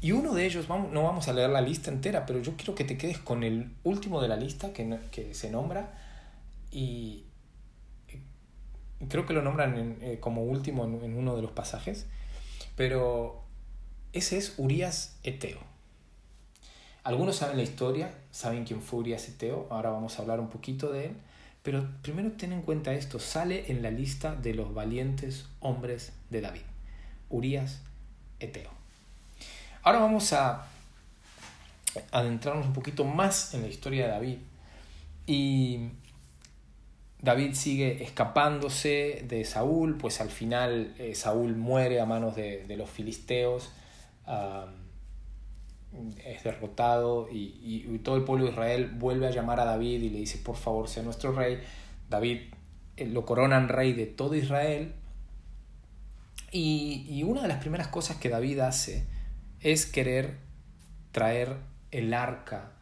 Y 0.00 0.12
uno 0.12 0.34
de 0.34 0.46
ellos, 0.46 0.68
no 0.68 1.02
vamos 1.02 1.28
a 1.28 1.32
leer 1.32 1.50
la 1.50 1.60
lista 1.60 1.90
entera, 1.90 2.26
pero 2.26 2.40
yo 2.40 2.56
quiero 2.56 2.74
que 2.74 2.84
te 2.84 2.98
quedes 2.98 3.18
con 3.18 3.44
el 3.44 3.72
último 3.84 4.20
de 4.20 4.28
la 4.28 4.36
lista 4.36 4.72
que, 4.72 4.98
que 5.12 5.32
se 5.34 5.50
nombra 5.50 5.94
y 6.72 7.24
creo 9.08 9.26
que 9.26 9.34
lo 9.34 9.42
nombran 9.42 9.98
eh, 10.00 10.18
como 10.20 10.42
último 10.42 10.84
en, 10.84 11.04
en, 11.04 11.16
uno 11.16 11.36
de 11.36 11.42
los 11.42 11.52
pasajes, 11.52 12.06
pero 12.76 13.44
ese 14.12 14.38
es 14.38 14.54
Urias 14.58 15.18
Eteo. 15.22 15.60
Algunos 17.04 17.36
saben 17.36 17.56
la 17.56 17.62
historia, 17.62 18.14
saben 18.30 18.64
quién 18.64 18.80
fue 18.80 19.00
Urias 19.00 19.28
Eteo, 19.28 19.66
ahora 19.70 19.90
vamos 19.90 20.18
a 20.18 20.22
hablar 20.22 20.40
un 20.40 20.48
poquito 20.48 20.92
de 20.92 21.06
él, 21.06 21.16
pero 21.62 21.88
primero 22.02 22.32
ten 22.32 22.52
en 22.52 22.62
cuenta 22.62 22.92
esto, 22.92 23.18
sale 23.18 23.70
en 23.70 23.82
la 23.82 23.90
lista 23.90 24.36
de 24.36 24.54
los 24.54 24.72
valientes 24.72 25.46
hombres 25.60 26.12
de 26.30 26.40
David, 26.40 26.62
Urias 27.28 27.82
Eteo. 28.38 28.70
Ahora 29.82 29.98
vamos 29.98 30.32
a 30.32 30.68
adentrarnos 32.10 32.66
un 32.66 32.72
poquito 32.72 33.04
más 33.04 33.54
en 33.54 33.62
la 33.62 33.68
historia 33.68 34.06
de 34.06 34.10
David. 34.10 34.38
Y 35.26 35.88
David 37.20 37.54
sigue 37.54 38.02
escapándose 38.02 39.24
de 39.28 39.44
Saúl, 39.44 39.96
pues 39.96 40.20
al 40.20 40.30
final 40.30 40.94
eh, 40.98 41.14
Saúl 41.14 41.56
muere 41.56 42.00
a 42.00 42.06
manos 42.06 42.34
de, 42.34 42.64
los 42.76 42.90
filisteos, 42.90 43.70
es 46.24 46.42
derrotado 46.42 47.28
y, 47.30 47.98
todo 47.98 48.16
el 48.16 48.24
pueblo 48.24 48.46
de 48.46 48.52
Israel 48.52 48.90
vuelve 48.94 49.26
a 49.26 49.30
llamar 49.30 49.60
a 49.60 49.64
David 49.64 50.02
y 50.02 50.10
le 50.10 50.18
dice, 50.18 50.38
por 50.38 50.56
favor, 50.56 50.88
sea 50.88 51.02
nuestro 51.02 51.32
rey. 51.32 51.60
David 52.08 52.40
eh, 52.96 53.06
lo 53.06 53.24
coronan 53.24 53.68
rey 53.68 53.92
de 53.92 54.06
todo 54.06 54.34
Israel. 54.34 54.94
Y, 56.50 57.06
y 57.08 57.22
una 57.22 57.42
de 57.42 57.48
las 57.48 57.58
primeras 57.58 57.88
cosas 57.88 58.16
que 58.16 58.28
David 58.28 58.58
hace 58.60 59.06
es 59.60 59.86
querer 59.86 60.38
traer 61.12 61.56
el 61.90 62.12
arca 62.14 62.72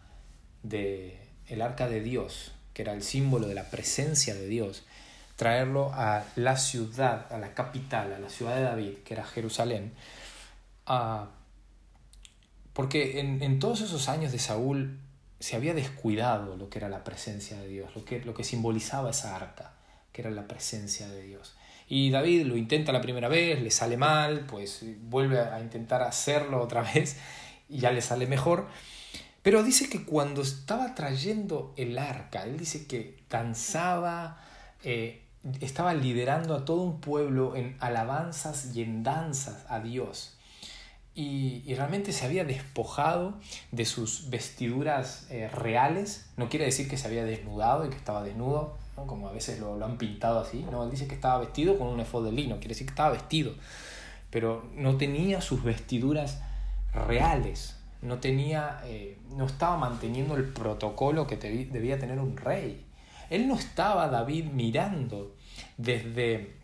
de, 0.63 1.21
el 1.49 1.63
arca 1.63 1.89
de 1.89 2.01
Dios, 2.01 2.53
que 2.73 2.83
era 2.83 2.93
el 2.93 3.03
símbolo 3.03 3.47
de 3.49 3.55
la 3.55 3.65
presencia 3.65 4.35
de 4.35 4.47
Dios, 4.47 4.85
traerlo 5.37 5.91
a 5.95 6.25
la 6.37 6.57
ciudad, 6.57 7.33
a 7.33 7.39
la 7.39 7.55
capital, 7.55 8.13
a 8.13 8.19
la 8.19 8.29
ciudad 8.29 8.57
de 8.57 8.63
David, 8.63 8.95
que 9.05 9.15
era 9.15 9.25
Jerusalén, 9.25 9.93
porque 12.81 13.21
en, 13.21 13.59
todos 13.59 13.83
esos 13.83 14.09
años 14.09 14.33
de 14.33 14.39
Saúl 14.39 14.99
se 15.39 15.55
había 15.55 15.75
descuidado 15.75 16.57
lo 16.57 16.71
que 16.71 16.79
era 16.79 16.89
la 16.89 17.05
presencia 17.05 17.59
de 17.61 17.69
Dios, 17.69 17.95
lo 17.95 18.07
que, 18.07 18.25
lo 18.25 18.33
que 18.33 18.43
simbolizaba 18.43 19.11
esa 19.11 19.37
arca, 19.37 19.75
que 20.13 20.23
era 20.23 20.31
la 20.31 20.49
presencia 20.49 21.07
de 21.07 21.21
Dios. 21.21 21.55
Y 21.89 22.09
David 22.09 22.47
lo 22.47 22.57
intenta 22.57 22.91
la 22.91 23.03
primera 23.03 23.29
vez, 23.29 23.61
le 23.61 23.71
sale 23.71 23.99
mal, 23.99 24.47
pues 24.47 24.83
vuelve 25.03 25.41
a 25.41 25.61
intentar 25.61 26.01
hacerlo 26.01 26.59
otra 26.59 26.81
vez 26.95 27.19
y 27.69 27.81
ya 27.81 27.93
le 27.93 28.01
sale 28.01 28.27
mejor. 28.27 28.67
Pero 29.43 29.63
dice 29.63 29.91
que 29.91 30.07
cuando 30.07 30.41
estaba 30.41 30.95
trayendo 30.95 31.75
el 31.77 31.99
arca, 31.99 32.45
él 32.45 32.57
dice 32.57 32.87
que 32.87 33.19
danzaba, 33.29 34.41
eh, 34.85 35.21
estaba 35.61 35.93
liderando 35.93 36.55
a 36.55 36.65
todo 36.65 36.81
un 36.81 37.03
pueblo 37.03 37.57
en 37.57 37.77
alabanzas 37.79 38.75
y 38.75 38.81
en 38.81 39.03
danzas 39.03 39.67
a 39.69 39.81
Dios. 39.81 40.40
Y, 41.15 41.75
realmente 41.75 42.13
se 42.13 42.25
había 42.25 42.45
despojado 42.45 43.35
de 43.73 43.85
sus 43.85 44.31
vestiduras 44.31 45.27
eh, 45.31 45.49
reales. 45.49 46.31
No 46.37 46.49
quiere 46.49 46.65
decir 46.65 46.89
que 46.89 46.97
se 46.97 47.07
había 47.07 47.25
desnudado 47.25 47.85
y 47.87 47.91
que 47.91 47.97
estaba 47.97 48.23
desnudo, 48.23 48.79
como 48.95 49.29
a 49.29 49.33
veces 49.33 49.61
lo, 49.61 49.83
han 49.85 49.99
pintado 49.99 50.41
así. 50.41 50.65
No, 50.71 50.85
él 50.85 50.91
dice 50.91 51.09
que 51.09 51.15
estaba 51.15 51.39
vestido 51.39 51.79
con 51.79 51.89
un 51.89 52.01
efod 52.01 52.25
de 52.25 52.33
lino, 52.33 52.57
quiere 52.57 52.71
decir 52.71 52.87
que 52.87 52.93
estaba 52.93 53.11
vestido, 53.11 53.55
pero 54.31 54.69
no 54.75 54.97
tenía 54.97 55.41
sus 55.41 55.63
vestiduras 55.63 56.41
reales, 56.93 57.77
no, 58.03 58.19
tenía, 58.19 58.81
eh, 58.85 59.19
no 59.37 59.47
estaba 59.47 59.77
manteniendo 59.77 60.37
el 60.37 60.45
protocolo 60.45 61.27
que 61.27 61.37
debía 61.37 61.99
tener 61.99 62.19
un 62.19 62.37
rey. 62.37 62.87
Él 63.31 63.47
no 63.47 63.55
estaba, 63.55 64.09
David, 64.09 64.47
mirando 64.47 65.37
desde, 65.77 66.57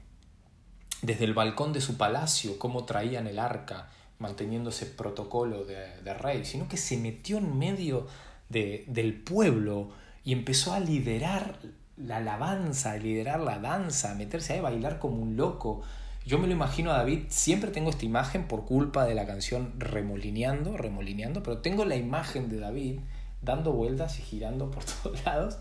desde 1.02 1.24
el 1.24 1.34
balcón 1.34 1.72
de 1.72 1.80
su 1.80 1.96
palacio 1.96 2.58
cómo 2.58 2.84
traían 2.84 3.26
el 3.26 3.38
arca, 3.38 3.88
manteniendo 4.18 4.70
ese 4.70 4.86
protocolo 4.86 5.64
de, 5.64 6.14
rey, 6.14 6.44
sino 6.44 6.68
que 6.68 6.76
se 6.76 6.96
metió 6.96 7.38
en 7.38 7.58
medio 7.58 8.06
de, 8.48 8.84
del 8.88 9.14
pueblo 9.14 9.90
y 10.24 10.32
empezó 10.32 10.72
a 10.72 10.80
liderar 10.80 11.58
la 11.96 12.18
alabanza, 12.18 12.96
liderar 12.96 13.40
la 13.40 13.58
danza, 13.58 14.14
meterse 14.14 14.54
ahí 14.54 14.58
a 14.58 14.62
bailar 14.62 14.98
como 14.98 15.22
un 15.22 15.36
loco. 15.36 15.82
Yo 16.24 16.38
me 16.38 16.46
lo 16.46 16.52
imagino 16.52 16.90
a 16.90 16.98
David, 16.98 17.26
siempre 17.28 17.70
tengo 17.70 17.90
esta 17.90 18.04
imagen 18.04 18.48
por 18.48 18.64
culpa 18.64 19.04
de 19.04 19.14
la 19.14 19.26
canción 19.26 19.78
Remolineando, 19.78 20.76
Remolineando, 20.76 21.42
pero 21.42 21.58
tengo 21.58 21.84
la 21.84 21.96
imagen 21.96 22.48
de 22.48 22.58
David 22.58 22.98
dando 23.42 23.72
vueltas 23.72 24.18
y 24.18 24.22
girando 24.22 24.70
por 24.70 24.84
todos 25.02 25.24
lados. 25.24 25.58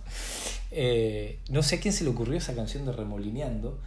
Eh, 0.71 1.39
no 1.50 1.62
sé 1.63 1.75
a 1.75 1.79
quién 1.79 1.93
se 1.93 2.03
le 2.03 2.09
ocurrió 2.09 2.38
esa 2.38 2.55
canción 2.55 2.85
de 2.85 2.91
Remolineando, 2.91 3.79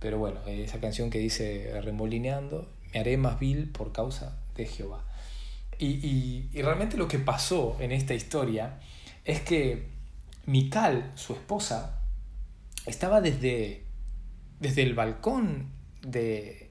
pero 0.00 0.18
bueno, 0.18 0.40
esa 0.46 0.80
canción 0.80 1.10
que 1.10 1.18
dice 1.18 1.80
Remolineando, 1.82 2.68
me 2.94 3.00
haré 3.00 3.16
más 3.16 3.38
vil 3.40 3.68
por 3.70 3.92
causa 3.92 4.38
de 4.54 4.66
Jehová. 4.66 5.04
Y, 5.78 6.48
realmente 6.54 6.96
lo 6.96 7.08
que 7.08 7.18
pasó 7.18 7.76
en 7.80 7.90
esta 7.90 8.14
historia 8.14 8.78
es 9.24 9.40
que 9.40 9.92
Mical, 10.46 11.10
su 11.16 11.32
esposa, 11.32 12.00
estaba 12.86 13.20
desde, 13.20 13.84
desde 14.60 14.82
el 14.82 14.94
balcón 14.94 15.70
de, 16.02 16.70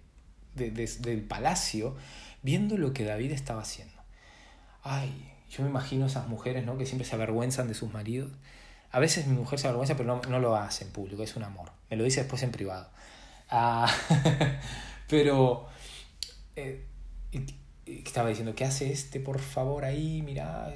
del 0.53 1.23
palacio 1.23 1.95
viendo 2.43 2.77
lo 2.77 2.93
que 2.93 3.03
David 3.03 3.31
estaba 3.31 3.61
haciendo. 3.61 4.01
Ay, 4.83 5.31
yo 5.49 5.63
me 5.63 5.69
imagino 5.69 6.05
esas 6.05 6.27
mujeres 6.27 6.65
¿no? 6.65 6.77
que 6.77 6.85
siempre 6.85 7.05
se 7.05 7.15
avergüenzan 7.15 7.67
de 7.67 7.73
sus 7.73 7.91
maridos. 7.91 8.31
A 8.91 8.99
veces 8.99 9.27
mi 9.27 9.35
mujer 9.35 9.59
se 9.59 9.67
avergüenza, 9.67 9.97
pero 9.97 10.21
no, 10.29 10.39
lo 10.39 10.55
hace 10.55 10.85
en 10.85 10.91
público, 10.91 11.23
es 11.23 11.35
un 11.35 11.43
amor. 11.43 11.71
Me 11.89 11.97
lo 11.97 12.03
dice 12.03 12.21
después 12.21 12.43
en 12.43 12.51
privado. 12.51 12.89
Ah, 13.49 13.91
pero 15.09 15.72
eh, 16.55 16.85
estaba 17.85 18.29
diciendo, 18.29 18.55
¿qué 18.55 18.65
hace 18.65 18.91
este, 18.91 19.19
por 19.19 19.39
favor, 19.39 19.85
ahí? 19.85 20.21
Mira, 20.21 20.73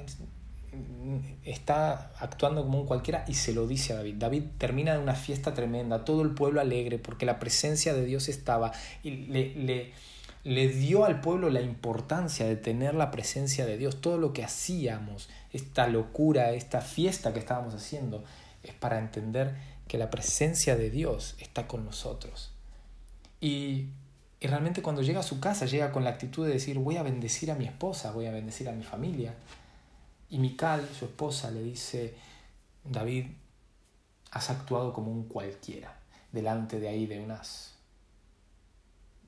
está 1.44 2.12
actuando 2.18 2.62
como 2.62 2.80
un 2.80 2.86
cualquiera 2.86 3.24
y 3.26 3.34
se 3.34 3.52
lo 3.52 3.66
dice 3.66 3.92
a 3.92 3.96
David. 3.96 4.14
David 4.16 4.42
termina 4.58 4.92
de 4.92 4.98
una 4.98 5.14
fiesta 5.14 5.54
tremenda, 5.54 6.04
todo 6.04 6.22
el 6.22 6.30
pueblo 6.30 6.60
alegre 6.60 6.98
porque 6.98 7.26
la 7.26 7.38
presencia 7.38 7.94
de 7.94 8.04
Dios 8.04 8.28
estaba 8.28 8.72
y 9.02 9.10
le, 9.10 9.54
le, 9.54 9.92
le 10.44 10.68
dio 10.68 11.04
al 11.04 11.20
pueblo 11.20 11.50
la 11.50 11.60
importancia 11.60 12.46
de 12.46 12.56
tener 12.56 12.94
la 12.94 13.10
presencia 13.10 13.66
de 13.66 13.78
Dios. 13.78 14.00
Todo 14.00 14.18
lo 14.18 14.32
que 14.32 14.44
hacíamos, 14.44 15.28
esta 15.52 15.88
locura, 15.88 16.52
esta 16.52 16.80
fiesta 16.80 17.32
que 17.32 17.38
estábamos 17.38 17.74
haciendo, 17.74 18.24
es 18.62 18.74
para 18.74 18.98
entender 18.98 19.54
que 19.86 19.98
la 19.98 20.10
presencia 20.10 20.76
de 20.76 20.90
Dios 20.90 21.36
está 21.40 21.66
con 21.66 21.84
nosotros. 21.84 22.52
Y, 23.40 23.86
y 24.40 24.46
realmente 24.46 24.82
cuando 24.82 25.02
llega 25.02 25.20
a 25.20 25.24
su 25.24 25.40
casa, 25.40 25.66
llega 25.66 25.90
con 25.90 26.04
la 26.04 26.10
actitud 26.10 26.46
de 26.46 26.52
decir, 26.52 26.78
voy 26.78 26.96
a 26.96 27.02
bendecir 27.02 27.50
a 27.50 27.56
mi 27.56 27.64
esposa, 27.64 28.12
voy 28.12 28.26
a 28.26 28.30
bendecir 28.30 28.68
a 28.68 28.72
mi 28.72 28.84
familia, 28.84 29.34
y 30.30 30.38
Mical, 30.38 30.88
su 30.96 31.06
esposa, 31.06 31.50
le 31.50 31.62
dice, 31.62 32.14
David, 32.84 33.26
has 34.30 34.50
actuado 34.50 34.92
como 34.92 35.10
un 35.10 35.24
cualquiera, 35.24 35.98
delante 36.30 36.78
de 36.78 36.88
ahí 36.88 37.06
de 37.06 37.18
unas 37.20 37.74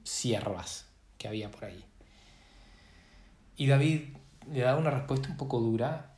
siervas 0.05 0.87
que 1.19 1.27
había 1.27 1.51
por 1.51 1.65
ahí. 1.65 1.85
Y 3.57 3.67
David 3.67 4.17
le 4.53 4.61
da 4.61 4.77
una 4.77 4.91
respuesta 4.91 5.29
un 5.29 5.37
poco 5.37 5.61
dura, 5.61 6.15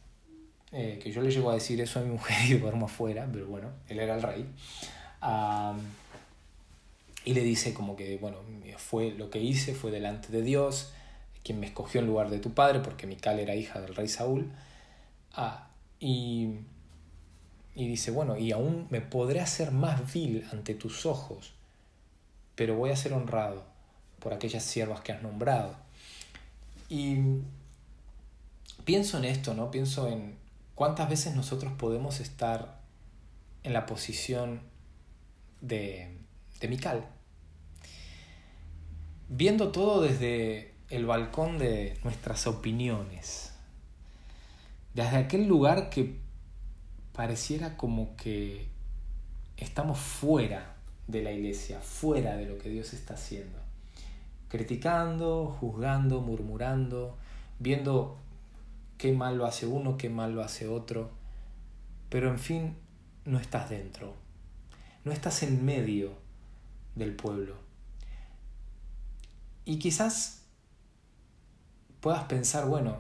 eh, 0.71 0.99
que 1.03 1.13
yo 1.13 1.23
le 1.23 1.31
llego 1.31 1.51
a 1.51 1.55
decir 1.55 1.81
eso 1.81 1.99
a 1.99 2.03
mi 2.03 2.11
mujer 2.13 2.51
y 2.51 2.59
duermo 2.59 2.87
afuera, 2.87 3.27
pero 3.33 3.47
bueno, 3.47 3.71
él 3.89 4.01
era 4.01 4.17
el 4.17 4.23
rey. 4.23 4.47
Y 7.25 7.35
le 7.35 7.43
dice 7.43 7.73
como 7.73 7.97
que, 7.97 8.17
bueno, 8.19 8.39
fue 8.79 9.13
lo 9.13 9.31
que 9.31 9.41
hice 9.41 9.75
fue 9.75 9.91
delante 9.91 10.29
de 10.29 10.43
Dios, 10.43 10.93
quien 11.45 11.61
me 11.61 11.67
escogió 11.67 12.01
en 12.01 12.07
lugar 12.07 12.31
de 12.31 12.39
tu 12.39 12.53
padre, 12.53 12.81
porque 12.81 13.07
Mical 13.07 13.39
era 13.39 13.55
hija 13.55 13.81
del 13.81 13.95
rey 13.95 14.09
Saúl. 14.09 14.51
Ah, 15.33 15.69
y, 16.01 16.51
y 17.75 17.89
dice, 17.89 18.11
bueno, 18.11 18.37
y 18.37 18.53
aún 18.53 18.87
me 18.91 19.01
podré 19.01 19.41
hacer 19.41 19.71
más 19.71 20.13
vil 20.13 20.47
ante 20.53 20.75
tus 20.75 21.07
ojos, 21.07 21.55
pero 22.55 22.77
voy 22.77 22.91
a 22.91 22.97
ser 22.97 23.13
honrado 23.13 23.65
por 24.19 24.35
aquellas 24.35 24.63
siervas 24.63 25.01
que 25.01 25.13
has 25.13 25.23
nombrado. 25.23 25.77
Y 26.89 27.19
pienso 28.85 29.19
en 29.19 29.25
esto, 29.25 29.55
¿no? 29.55 29.71
Pienso 29.71 30.09
en 30.09 30.37
cuántas 30.75 31.09
veces 31.09 31.35
nosotros 31.35 31.73
podemos 31.73 32.21
estar 32.21 32.81
en 33.63 33.73
la 33.73 33.87
posición 33.87 34.61
de, 35.61 36.19
de 36.31 36.32
Mical, 36.69 37.07
viendo 39.29 39.73
todo 39.73 40.03
desde 40.03 40.75
el 40.91 41.07
balcón 41.07 41.59
de 41.59 41.99
nuestras 42.05 42.47
opiniones, 42.47 43.55
desde 44.95 45.17
aquel 45.17 45.47
lugar 45.47 45.89
que 45.89 46.19
pareciera 47.15 47.77
como 47.77 48.15
que 48.17 48.67
estamos 49.57 49.99
fuera 49.99 50.77
de 51.07 51.23
la 51.23 51.33
iglesia, 51.33 51.81
fuera 51.81 52.37
de 52.37 52.47
lo 52.47 52.59
que 52.59 52.69
Dios 52.69 52.93
está 52.93 53.15
haciendo, 53.15 53.59
criticando, 54.49 55.47
juzgando, 55.59 56.21
murmurando, 56.21 57.17
viendo 57.59 58.19
qué 58.99 59.13
mal 59.13 59.39
lo 59.39 59.47
hace 59.47 59.67
uno, 59.67 59.97
qué 59.97 60.11
mal 60.11 60.35
lo 60.35 60.43
hace 60.43 60.69
otro, 60.69 61.11
pero 62.11 62.29
en 62.29 62.39
fin, 62.39 62.77
no 63.25 63.39
estás 63.39 63.71
dentro, 63.71 64.15
no 65.05 65.13
estás 65.13 65.43
en 65.43 65.65
medio 65.65 66.22
del 66.95 67.15
pueblo. 67.15 67.57
Y 69.65 69.79
quizás 69.79 70.43
puedas 72.01 72.25
pensar, 72.25 72.67
bueno, 72.67 72.97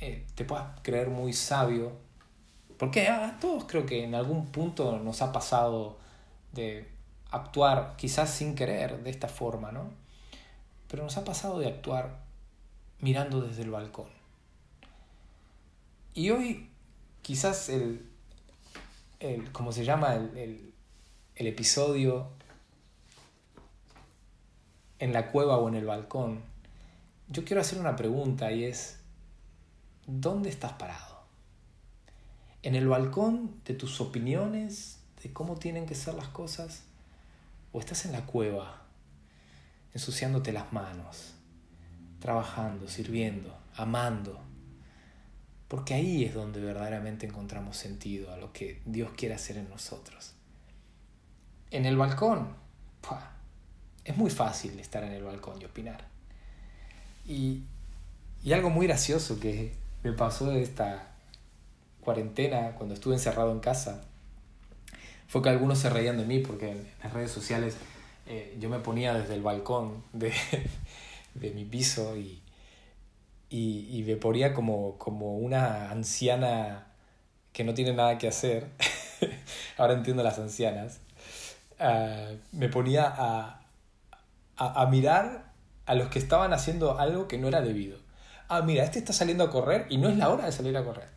eh, 0.00 0.26
te 0.34 0.44
puedas 0.44 0.80
creer 0.82 1.08
muy 1.08 1.32
sabio, 1.32 1.92
porque 2.78 3.08
a 3.08 3.38
todos 3.38 3.64
creo 3.64 3.84
que 3.84 4.04
en 4.04 4.14
algún 4.14 4.46
punto 4.46 4.98
nos 4.98 5.20
ha 5.22 5.32
pasado 5.32 5.98
de 6.52 6.88
actuar 7.30 7.94
quizás 7.96 8.30
sin 8.30 8.54
querer 8.54 9.02
de 9.02 9.10
esta 9.10 9.28
forma, 9.28 9.72
¿no? 9.72 9.90
Pero 10.88 11.02
nos 11.02 11.16
ha 11.18 11.24
pasado 11.24 11.58
de 11.58 11.68
actuar 11.68 12.20
mirando 13.00 13.40
desde 13.42 13.62
el 13.62 13.70
balcón. 13.70 14.08
Y 16.14 16.30
hoy 16.30 16.70
quizás 17.20 17.68
el, 17.68 18.08
el 19.20 19.52
¿cómo 19.52 19.72
se 19.72 19.84
llama? 19.84 20.14
El, 20.14 20.72
el 21.34 21.46
episodio 21.46 22.37
en 24.98 25.12
la 25.12 25.30
cueva 25.30 25.58
o 25.58 25.68
en 25.68 25.74
el 25.74 25.86
balcón, 25.86 26.42
yo 27.28 27.44
quiero 27.44 27.60
hacer 27.60 27.78
una 27.78 27.96
pregunta 27.96 28.50
y 28.52 28.64
es, 28.64 29.00
¿dónde 30.06 30.48
estás 30.48 30.72
parado? 30.72 31.22
¿En 32.62 32.74
el 32.74 32.88
balcón 32.88 33.60
de 33.64 33.74
tus 33.74 34.00
opiniones, 34.00 35.00
de 35.22 35.32
cómo 35.32 35.56
tienen 35.56 35.86
que 35.86 35.94
ser 35.94 36.14
las 36.14 36.28
cosas? 36.28 36.84
¿O 37.72 37.80
estás 37.80 38.06
en 38.06 38.12
la 38.12 38.24
cueva, 38.24 38.82
ensuciándote 39.94 40.52
las 40.52 40.72
manos, 40.72 41.34
trabajando, 42.18 42.88
sirviendo, 42.88 43.56
amando? 43.76 44.40
Porque 45.68 45.94
ahí 45.94 46.24
es 46.24 46.34
donde 46.34 46.60
verdaderamente 46.60 47.26
encontramos 47.26 47.76
sentido 47.76 48.32
a 48.32 48.38
lo 48.38 48.52
que 48.52 48.80
Dios 48.86 49.10
quiere 49.16 49.34
hacer 49.34 49.58
en 49.58 49.68
nosotros. 49.68 50.32
En 51.70 51.84
el 51.84 51.98
balcón, 51.98 52.56
es 54.08 54.16
muy 54.16 54.30
fácil 54.30 54.80
estar 54.80 55.04
en 55.04 55.12
el 55.12 55.22
balcón 55.22 55.60
y 55.60 55.66
opinar. 55.66 56.02
Y, 57.26 57.62
y 58.42 58.52
algo 58.54 58.70
muy 58.70 58.86
gracioso 58.86 59.38
que 59.38 59.74
me 60.02 60.12
pasó 60.12 60.46
de 60.50 60.62
esta 60.62 61.08
cuarentena, 62.00 62.70
cuando 62.70 62.94
estuve 62.94 63.14
encerrado 63.14 63.52
en 63.52 63.60
casa, 63.60 64.02
fue 65.28 65.42
que 65.42 65.50
algunos 65.50 65.78
se 65.78 65.90
reían 65.90 66.16
de 66.16 66.24
mí 66.24 66.38
porque 66.38 66.70
en 66.70 66.88
las 67.04 67.12
redes 67.12 67.30
sociales 67.30 67.76
eh, 68.26 68.56
yo 68.58 68.70
me 68.70 68.78
ponía 68.78 69.12
desde 69.12 69.34
el 69.34 69.42
balcón 69.42 70.02
de, 70.14 70.32
de 71.34 71.50
mi 71.50 71.66
piso 71.66 72.16
y, 72.16 72.40
y, 73.50 73.88
y, 73.90 74.04
me 74.04 74.16
ponía 74.16 74.54
como, 74.54 74.96
como 74.96 75.36
una 75.36 75.90
anciana 75.90 76.86
que 77.52 77.62
no 77.62 77.74
tiene 77.74 77.92
nada 77.92 78.16
que 78.16 78.28
hacer. 78.28 78.68
Ahora 79.76 79.92
entiendo 79.92 80.22
las 80.22 80.38
ancianas. 80.38 81.00
Ah, 81.78 82.30
me 82.52 82.70
ponía 82.70 83.12
a, 83.14 83.57
a, 84.58 84.86
mirar 84.86 85.52
a 85.86 85.94
los 85.94 86.08
que 86.08 86.18
estaban 86.18 86.52
haciendo 86.52 86.98
algo 86.98 87.28
que 87.28 87.38
no 87.38 87.48
era 87.48 87.60
debido. 87.60 87.98
Ah, 88.48 88.62
mira, 88.62 88.84
este 88.84 88.98
está 88.98 89.12
saliendo 89.12 89.44
a 89.44 89.50
correr 89.50 89.86
y 89.88 89.98
no 89.98 90.08
es 90.08 90.16
la 90.16 90.28
hora 90.30 90.46
de 90.46 90.52
salir 90.52 90.76
a 90.76 90.84
correr. 90.84 91.08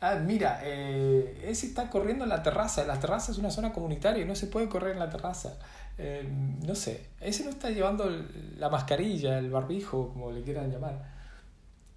Ah, 0.00 0.16
mira, 0.16 0.60
eh, 0.62 1.44
ese 1.46 1.66
está 1.66 1.90
corriendo 1.90 2.24
en 2.24 2.30
la 2.30 2.42
terraza. 2.42 2.84
La 2.84 2.98
terraza 3.00 3.32
es 3.32 3.38
una 3.38 3.50
zona 3.50 3.72
comunitaria 3.72 4.22
y 4.22 4.26
no 4.26 4.34
se 4.34 4.46
puede 4.46 4.68
correr 4.68 4.92
en 4.92 4.98
la 4.98 5.10
terraza. 5.10 5.58
Eh, 5.98 6.28
no 6.66 6.74
sé, 6.74 7.06
ese 7.20 7.44
no 7.44 7.50
está 7.50 7.70
llevando 7.70 8.10
la 8.56 8.68
mascarilla, 8.68 9.38
el 9.38 9.50
barbijo, 9.50 10.10
como 10.12 10.30
le 10.32 10.42
quieran 10.42 10.70
llamar. 10.70 11.02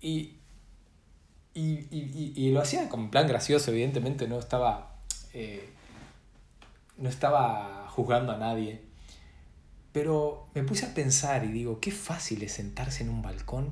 Y, 0.01 0.37
y, 1.53 1.87
y, 1.91 2.33
y 2.35 2.51
lo 2.51 2.61
hacía 2.61 2.87
con 2.89 3.09
plan 3.09 3.27
gracioso, 3.27 3.71
evidentemente 3.71 4.27
no 4.27 4.39
estaba, 4.39 4.95
eh, 5.33 5.69
no 6.97 7.09
estaba 7.09 7.87
juzgando 7.89 8.31
a 8.31 8.37
nadie. 8.37 8.88
Pero 9.91 10.47
me 10.53 10.63
puse 10.63 10.85
a 10.85 10.93
pensar 10.93 11.43
y 11.45 11.51
digo, 11.51 11.79
qué 11.79 11.91
fácil 11.91 12.43
es 12.43 12.53
sentarse 12.53 13.03
en 13.03 13.09
un 13.09 13.21
balcón 13.21 13.71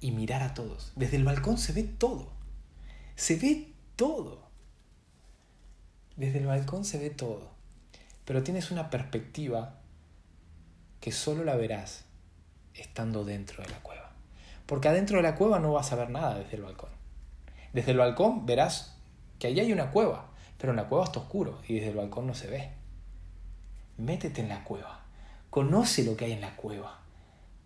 y 0.00 0.12
mirar 0.12 0.42
a 0.42 0.54
todos. 0.54 0.92
Desde 0.94 1.16
el 1.16 1.24
balcón 1.24 1.58
se 1.58 1.72
ve 1.72 1.82
todo. 1.82 2.28
Se 3.16 3.36
ve 3.36 3.72
todo. 3.96 4.46
Desde 6.16 6.38
el 6.38 6.46
balcón 6.46 6.84
se 6.84 6.98
ve 6.98 7.10
todo. 7.10 7.50
Pero 8.24 8.42
tienes 8.42 8.70
una 8.70 8.90
perspectiva 8.90 9.80
que 11.00 11.12
solo 11.12 11.44
la 11.44 11.56
verás 11.56 12.04
estando 12.74 13.24
dentro 13.24 13.62
de 13.62 13.70
la 13.70 13.82
cueva. 13.82 14.12
Porque 14.66 14.88
adentro 14.88 15.16
de 15.16 15.22
la 15.24 15.34
cueva 15.34 15.58
no 15.58 15.72
vas 15.72 15.92
a 15.92 15.96
ver 15.96 16.10
nada 16.10 16.38
desde 16.38 16.56
el 16.56 16.62
balcón. 16.62 16.90
Desde 17.72 17.90
el 17.90 17.98
balcón 17.98 18.46
verás 18.46 18.96
que 19.38 19.48
allí 19.48 19.60
hay 19.60 19.72
una 19.72 19.90
cueva, 19.90 20.30
pero 20.58 20.70
en 20.70 20.76
la 20.76 20.88
cueva 20.88 21.04
está 21.04 21.20
oscuro 21.20 21.60
y 21.66 21.74
desde 21.74 21.90
el 21.90 21.96
balcón 21.96 22.26
no 22.26 22.34
se 22.34 22.48
ve. 22.48 22.70
Métete 23.98 24.40
en 24.40 24.48
la 24.48 24.64
cueva 24.64 25.05
Conoce 25.56 26.04
lo 26.04 26.18
que 26.18 26.26
hay 26.26 26.32
en 26.32 26.42
la 26.42 26.54
cueva. 26.54 26.98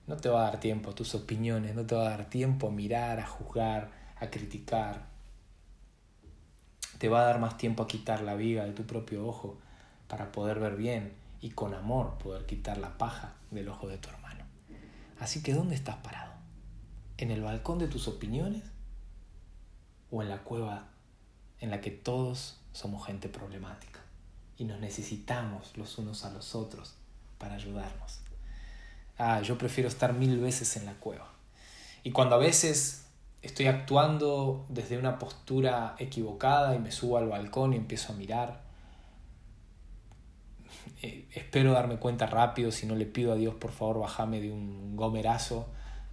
No 0.07 0.17
te 0.17 0.29
va 0.29 0.43
a 0.43 0.45
dar 0.45 0.61
tiempo 0.61 0.91
a 0.91 0.95
tus 0.95 1.13
opiniones, 1.17 1.75
no 1.75 1.85
te 1.85 1.97
va 1.97 2.03
a 2.03 2.11
dar 2.11 2.31
tiempo 2.31 2.69
a 2.69 2.71
mirar, 2.71 3.19
a 3.19 3.27
juzgar, 3.27 3.91
a 4.21 4.31
criticar. 4.31 5.07
Te 6.99 7.09
va 7.09 7.23
a 7.23 7.25
dar 7.25 7.41
más 7.41 7.59
tiempo 7.59 7.83
a 7.83 7.89
quitar 7.89 8.23
la 8.23 8.37
viga 8.37 8.65
de 8.65 8.71
tu 8.75 8.85
propio 8.85 9.27
ojo 9.27 9.59
para 10.07 10.31
poder 10.31 10.61
ver 10.61 10.77
bien 10.77 11.15
y 11.41 11.51
con 11.51 11.75
amor 11.75 12.17
poder 12.19 12.47
quitar 12.47 12.79
la 12.79 12.97
paja 12.97 13.35
del 13.51 13.69
ojo 13.69 13.89
de 13.89 13.99
tu 13.99 14.09
hermano. 14.09 14.45
Así 15.19 15.43
que 15.43 15.53
¿dónde 15.53 15.75
estás 15.75 15.97
parado? 15.97 16.35
¿En 17.17 17.33
el 17.33 17.43
balcón 17.43 17.81
de 17.81 17.89
tus 17.89 18.07
opiniones? 18.07 18.63
¿O 20.13 20.23
en 20.23 20.29
la 20.29 20.45
cueva 20.45 20.91
en 21.59 21.71
la 21.71 21.81
que 21.81 21.91
todos 21.91 22.61
somos 22.73 23.05
gente 23.05 23.29
problemática 23.29 23.99
y 24.57 24.63
nos 24.63 24.79
necesitamos 24.79 25.77
los 25.77 25.99
unos 25.99 26.25
a 26.25 26.31
los 26.31 26.55
otros 26.55 27.00
para 27.41 27.55
ayudarnos. 27.57 28.21
Ah, 29.19 29.41
yo 29.41 29.59
prefiero 29.59 29.89
estar 29.89 30.13
mil 30.13 30.39
veces 30.39 30.77
en 30.77 30.87
la 30.87 30.95
cueva. 30.95 31.33
Y 32.05 32.13
cuando 32.13 32.37
a 32.37 32.39
veces 32.39 33.07
estoy 33.43 33.67
actuando 33.67 34.67
desde 34.69 34.99
una 34.99 35.19
postura 35.19 35.97
equivocada 35.99 36.77
y 36.77 36.79
me 36.79 36.93
subo 36.93 37.17
al 37.17 37.29
balcón 37.29 37.73
y 37.73 37.77
empiezo 37.77 38.13
a 38.13 38.17
mirar, 38.17 38.61
eh, 41.03 41.27
espero 41.35 41.73
darme 41.73 41.97
cuenta 41.97 42.27
rápido, 42.27 42.71
si 42.71 42.87
no 42.87 42.95
le 42.95 43.07
pido 43.07 43.33
a 43.33 43.37
Dios 43.37 43.55
por 43.55 43.73
favor 43.73 43.99
bajame 43.99 44.41
de 44.41 44.53
un 44.53 44.95
gomerazo, 44.97 45.67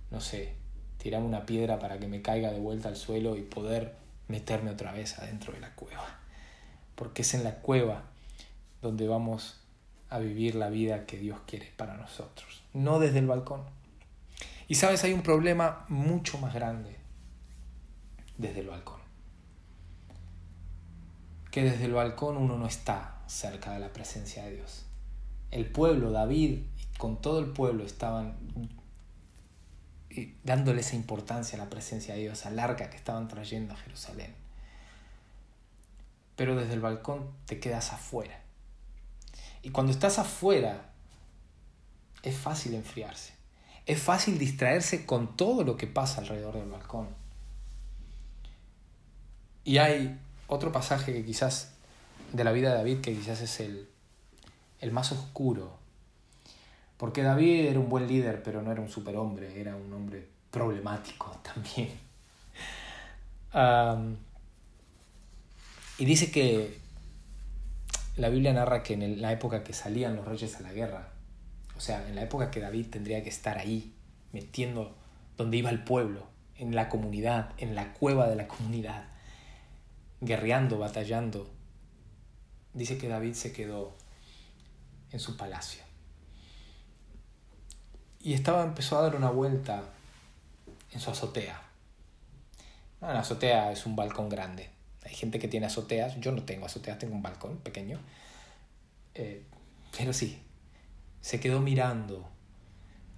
no 0.09 0.21
sé, 0.21 0.55
tirame 0.97 1.25
una 1.25 1.45
piedra 1.45 1.79
para 1.79 1.99
que 1.99 2.07
me 2.07 2.21
caiga 2.21 2.51
de 2.51 2.59
vuelta 2.59 2.89
al 2.89 2.95
suelo 2.95 3.35
y 3.35 3.41
poder 3.41 3.95
meterme 4.27 4.71
otra 4.71 4.91
vez 4.91 5.19
adentro 5.19 5.53
de 5.53 5.59
la 5.59 5.75
cueva. 5.75 6.19
Porque 6.95 7.21
es 7.21 7.33
en 7.33 7.43
la 7.43 7.55
cueva 7.55 8.03
donde 8.81 9.07
vamos 9.07 9.61
a 10.09 10.19
vivir 10.19 10.55
la 10.55 10.69
vida 10.69 11.05
que 11.05 11.17
Dios 11.17 11.39
quiere 11.45 11.71
para 11.75 11.95
nosotros, 11.95 12.63
no 12.73 12.99
desde 12.99 13.19
el 13.19 13.27
balcón. 13.27 13.61
Y 14.67 14.75
sabes, 14.75 15.03
hay 15.03 15.13
un 15.13 15.21
problema 15.21 15.85
mucho 15.89 16.37
más 16.37 16.53
grande 16.53 16.97
desde 18.37 18.61
el 18.61 18.67
balcón. 18.67 18.99
Que 21.51 21.63
desde 21.63 21.85
el 21.85 21.93
balcón 21.93 22.37
uno 22.37 22.57
no 22.57 22.67
está 22.67 23.21
cerca 23.27 23.71
de 23.71 23.79
la 23.79 23.93
presencia 23.93 24.43
de 24.43 24.55
Dios. 24.55 24.85
El 25.51 25.65
pueblo, 25.65 26.11
David, 26.11 26.59
con 26.97 27.21
todo 27.21 27.39
el 27.39 27.47
pueblo 27.47 27.85
estaban 27.85 28.35
dándole 30.43 30.81
esa 30.81 30.95
importancia 30.95 31.57
a 31.57 31.63
la 31.63 31.69
presencia 31.69 32.15
de 32.15 32.21
Dios, 32.21 32.45
al 32.45 32.59
arca 32.59 32.89
que 32.89 32.97
estaban 32.97 33.27
trayendo 33.27 33.73
a 33.73 33.77
Jerusalén. 33.77 34.33
Pero 36.35 36.55
desde 36.55 36.73
el 36.73 36.81
balcón 36.81 37.31
te 37.45 37.59
quedas 37.59 37.93
afuera 37.93 38.46
y 39.67 39.69
cuando 39.69 39.91
estás 39.91 40.17
afuera, 40.17 40.93
es 42.23 42.37
fácil 42.37 42.73
enfriarse. 42.73 43.33
Es 43.85 44.01
fácil 44.01 44.39
distraerse 44.39 45.05
con 45.05 45.35
todo 45.35 45.65
lo 45.65 45.75
que 45.75 45.87
pasa 45.87 46.21
alrededor 46.21 46.53
del 46.53 46.69
balcón. 46.69 47.09
Y 49.65 49.79
hay 49.79 50.17
otro 50.47 50.71
pasaje 50.71 51.11
que 51.11 51.25
quizás 51.25 51.73
de 52.31 52.45
la 52.45 52.53
vida 52.53 52.69
de 52.69 52.75
David 52.77 53.01
que 53.01 53.13
quizás 53.13 53.41
es 53.41 53.59
el, 53.59 53.89
el 54.79 54.93
más 54.93 55.11
oscuro. 55.11 55.77
Porque 56.95 57.21
David 57.21 57.65
era 57.65 57.79
un 57.81 57.89
buen 57.89 58.07
líder, 58.07 58.43
pero 58.43 58.61
no 58.61 58.71
era 58.71 58.79
un 58.79 58.89
superhombre, 58.89 59.59
era 59.59 59.75
un 59.75 59.91
hombre 59.91 60.29
problemático 60.49 61.41
también. 61.43 61.91
y 65.97 66.05
dice 66.05 66.31
que 66.31 66.86
la 68.17 68.29
Biblia 68.29 68.51
narra 68.51 68.81
que 68.81 68.93
en 68.93 69.21
la 69.21 69.31
época 69.31 69.63
que 69.63 69.73
salían 69.73 70.15
los 70.15 70.25
reyes 70.25 70.55
a 70.55 70.61
la 70.61 70.73
guerra, 70.73 71.09
o 71.75 71.79
sea, 71.79 72.07
en 72.07 72.15
la 72.15 72.23
época 72.23 72.49
que 72.49 72.59
David 72.59 72.87
tendría 72.89 73.21
que 73.21 73.29
estar 73.29 73.59
ahí, 73.59 73.93
metiendo 74.33 74.97
donde 75.37 75.57
iba 75.57 75.69
el 75.69 75.83
pueblo, 75.83 76.25
en 76.55 76.73
la 76.73 76.89
comunidad, 76.89 77.51
en 77.59 77.75
la 77.75 77.93
cueva 77.93 78.27
de 78.27 78.35
la 78.35 78.47
comunidad, 78.47 79.05
guerreando, 80.19 80.79
batallando, 80.79 81.47
dice 82.73 82.97
que 82.97 83.07
David 83.07 83.33
se 83.33 83.53
quedó 83.53 83.95
en 85.11 85.19
su 85.19 85.37
palacio. 85.37 85.83
Y 88.19 88.33
estaba, 88.33 88.63
empezó 88.63 88.97
a 88.97 89.03
dar 89.03 89.15
una 89.15 89.29
vuelta 89.29 89.83
en 90.91 90.99
su 90.99 91.11
azotea. 91.11 91.61
la 92.99 93.19
azotea 93.19 93.71
es 93.71 93.85
un 93.85 93.95
balcón 93.95 94.27
grande. 94.27 94.76
Hay 95.07 95.15
gente 95.15 95.39
que 95.39 95.47
tiene 95.47 95.65
azoteas. 95.65 96.19
Yo 96.19 96.31
no 96.31 96.43
tengo 96.43 96.65
azoteas, 96.65 96.99
tengo 96.99 97.15
un 97.15 97.21
balcón 97.21 97.57
pequeño. 97.57 97.99
Eh, 99.15 99.43
pero 99.97 100.13
sí, 100.13 100.39
se 101.21 101.39
quedó 101.39 101.61
mirando 101.61 102.29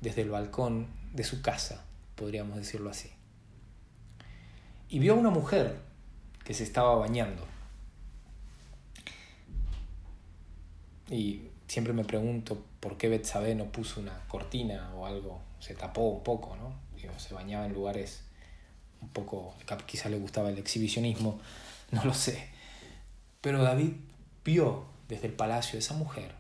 desde 0.02 0.22
el 0.22 0.30
balcón 0.30 0.88
de 1.14 1.24
su 1.24 1.42
casa, 1.42 1.84
podríamos 2.16 2.58
decirlo 2.58 2.90
así. 2.90 3.10
Y 4.88 5.00
vio 5.00 5.14
a 5.14 5.18
una 5.18 5.30
mujer 5.30 5.80
que 6.46 6.54
se 6.54 6.64
estaba 6.64 6.96
bañando. 6.96 7.46
Y 11.10 11.42
siempre 11.68 11.94
me 11.94 12.06
pregunto 12.06 12.64
por 12.80 12.98
qué 12.98 13.10
Betsabé 13.10 13.56
no 13.56 13.66
puso 13.66 14.00
una 14.00 14.28
cortina 14.28 14.94
o 14.96 15.06
algo, 15.06 15.42
se 15.60 15.74
tapó 15.74 16.02
un 16.10 16.24
poco, 16.24 16.56
¿no? 16.56 16.88
se 17.18 17.34
bañaba 17.34 17.66
en 17.66 17.74
lugares 17.74 18.24
un 19.02 19.10
poco, 19.10 19.56
quizá 19.86 20.10
le 20.10 20.20
gustaba 20.20 20.50
el 20.50 20.58
exhibicionismo, 20.58 21.40
no 21.92 22.04
lo 22.04 22.14
sé. 22.14 22.50
Pero 23.42 23.64
David 23.64 23.94
vio 24.44 24.86
desde 25.08 25.28
el 25.28 25.34
palacio 25.34 25.80
esa 25.80 25.94
mujer, 25.94 26.36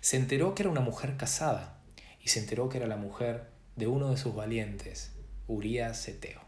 se 0.00 0.16
enteró 0.16 0.54
que 0.54 0.62
era 0.62 0.70
una 0.70 0.80
mujer 0.80 1.16
casada 1.16 1.78
y 2.22 2.28
se 2.28 2.40
enteró 2.40 2.68
que 2.68 2.78
era 2.78 2.86
la 2.86 2.96
mujer 2.96 3.50
de 3.76 3.86
uno 3.86 4.10
de 4.10 4.16
sus 4.16 4.34
valientes, 4.34 5.12
Urías 5.46 6.06
Eteo. 6.08 6.40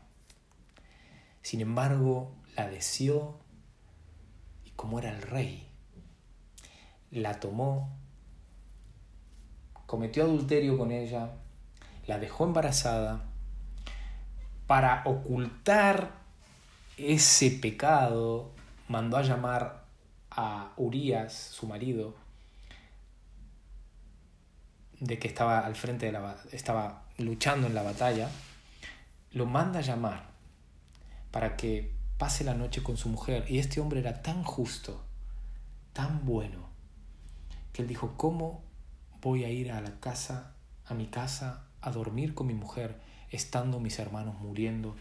Sin 1.43 1.61
embargo, 1.61 2.35
la 2.57 2.69
deseó 2.69 3.39
y 4.65 4.71
como 4.71 4.99
era 4.99 5.11
el 5.11 5.23
rey, 5.23 5.69
la 7.11 7.41
tomó, 7.41 7.97
cometió 9.87 10.25
adulterio 10.25 10.79
con 10.79 10.93
ella, 10.93 11.31
la 12.07 12.19
dejó 12.19 12.45
embarazada 12.45 13.25
para 14.67 15.03
ocultar 15.05 16.20
ese 17.01 17.51
pecado, 17.51 18.53
mandó 18.89 19.17
a 19.17 19.23
llamar 19.23 19.85
a 20.31 20.73
Urias, 20.77 21.33
su 21.33 21.67
marido, 21.67 22.15
de 25.01 25.19
que 25.19 25.29
estaba 25.29 25.61
al 25.61 25.77
frente 25.77 26.07
de 26.07 26.13
la 26.13 26.37
estaba 26.53 27.05
luchando 27.19 27.67
en 27.67 27.75
la 27.75 27.83
batalla, 27.83 28.31
lo 29.33 29.47
manda 29.47 29.79
a 29.79 29.83
llamar 29.83 30.31
para 31.31 31.57
que 31.57 31.95
pase 32.19 32.45
la 32.45 32.55
noche 32.55 32.83
con 32.83 32.97
su 32.97 33.09
mujer. 33.09 33.45
Y 33.49 33.59
este 33.59 33.81
hombre 33.81 34.01
era 34.01 34.23
tan 34.23 34.45
justo, 34.45 35.05
tan 35.93 36.25
bueno, 36.27 36.69
que 37.73 37.83
él 37.83 37.89
dijo, 37.89 38.15
¿cómo 38.17 38.63
voy 39.21 39.45
a 39.45 39.51
ir 39.51 39.73
a 39.73 39.81
la 39.81 40.01
casa, 40.01 40.55
a 40.85 40.95
mi 40.95 41.07
casa, 41.07 41.67
a 41.81 41.91
dormir 41.91 42.35
con 42.35 42.47
mi 42.47 42.55
mujer, 42.55 43.01
estando 43.31 43.81
mis 43.81 43.99
hermanos 43.99 44.35
muriendo 44.41 44.97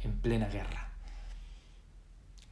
en 0.00 0.20
plena 0.20 0.48
guerra? 0.48 0.95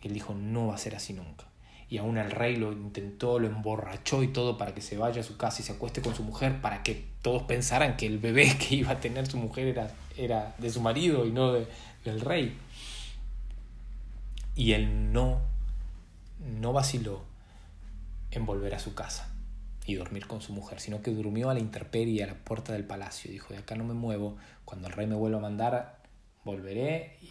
Él 0.04 0.12
dijo, 0.12 0.34
no 0.34 0.68
va 0.68 0.74
a 0.74 0.78
ser 0.78 0.94
así 0.94 1.14
nunca. 1.14 1.46
Y 1.88 1.98
aún 1.98 2.18
el 2.18 2.30
rey 2.30 2.56
lo 2.56 2.72
intentó, 2.72 3.38
lo 3.38 3.46
emborrachó 3.46 4.22
y 4.22 4.28
todo 4.28 4.58
para 4.58 4.74
que 4.74 4.82
se 4.82 4.98
vaya 4.98 5.22
a 5.22 5.24
su 5.24 5.36
casa 5.38 5.62
y 5.62 5.64
se 5.64 5.72
acueste 5.72 6.02
con 6.02 6.14
su 6.14 6.22
mujer, 6.22 6.60
para 6.60 6.82
que 6.82 7.06
todos 7.22 7.44
pensaran 7.44 7.96
que 7.96 8.06
el 8.06 8.18
bebé 8.18 8.56
que 8.58 8.74
iba 8.76 8.90
a 8.90 9.00
tener 9.00 9.26
su 9.26 9.38
mujer 9.38 9.68
era, 9.68 9.90
era 10.16 10.54
de 10.58 10.70
su 10.70 10.80
marido 10.80 11.26
y 11.26 11.32
no 11.32 11.52
del 11.52 12.20
rey. 12.20 12.56
Y 14.54 14.72
él 14.72 15.12
no, 15.12 15.40
no 16.60 16.72
vaciló 16.72 17.22
en 18.30 18.44
volver 18.44 18.74
a 18.74 18.78
su 18.78 18.94
casa 18.94 19.32
y 19.86 19.94
dormir 19.94 20.26
con 20.26 20.42
su 20.42 20.52
mujer, 20.52 20.80
sino 20.80 21.00
que 21.00 21.12
durmió 21.12 21.48
a 21.48 21.54
la 21.54 21.60
intemperie 21.60 22.24
a 22.24 22.26
la 22.26 22.34
puerta 22.34 22.74
del 22.74 22.84
palacio. 22.84 23.30
Dijo, 23.30 23.54
de 23.54 23.60
acá 23.60 23.74
no 23.74 23.84
me 23.84 23.94
muevo, 23.94 24.36
cuando 24.64 24.88
el 24.88 24.92
rey 24.92 25.06
me 25.06 25.14
vuelva 25.14 25.38
a 25.38 25.42
mandar, 25.42 26.02
volveré 26.44 27.16
y, 27.22 27.26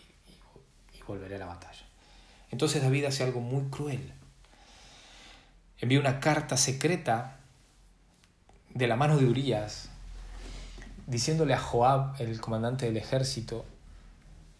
y 0.97 1.01
volveré 1.07 1.36
a 1.36 1.39
la 1.39 1.45
batalla. 1.45 1.92
Entonces 2.53 2.83
David 2.83 3.05
hace 3.05 3.23
algo 3.23 3.39
muy 3.39 3.63
cruel. 3.71 4.13
Envía 5.79 5.99
una 5.99 6.19
carta 6.19 6.55
secreta 6.55 7.39
de 8.75 8.85
la 8.85 8.95
mano 8.95 9.17
de 9.17 9.25
Urias, 9.25 9.89
diciéndole 11.07 11.55
a 11.55 11.59
Joab, 11.59 12.21
el 12.21 12.39
comandante 12.39 12.85
del 12.85 12.97
ejército, 12.97 13.65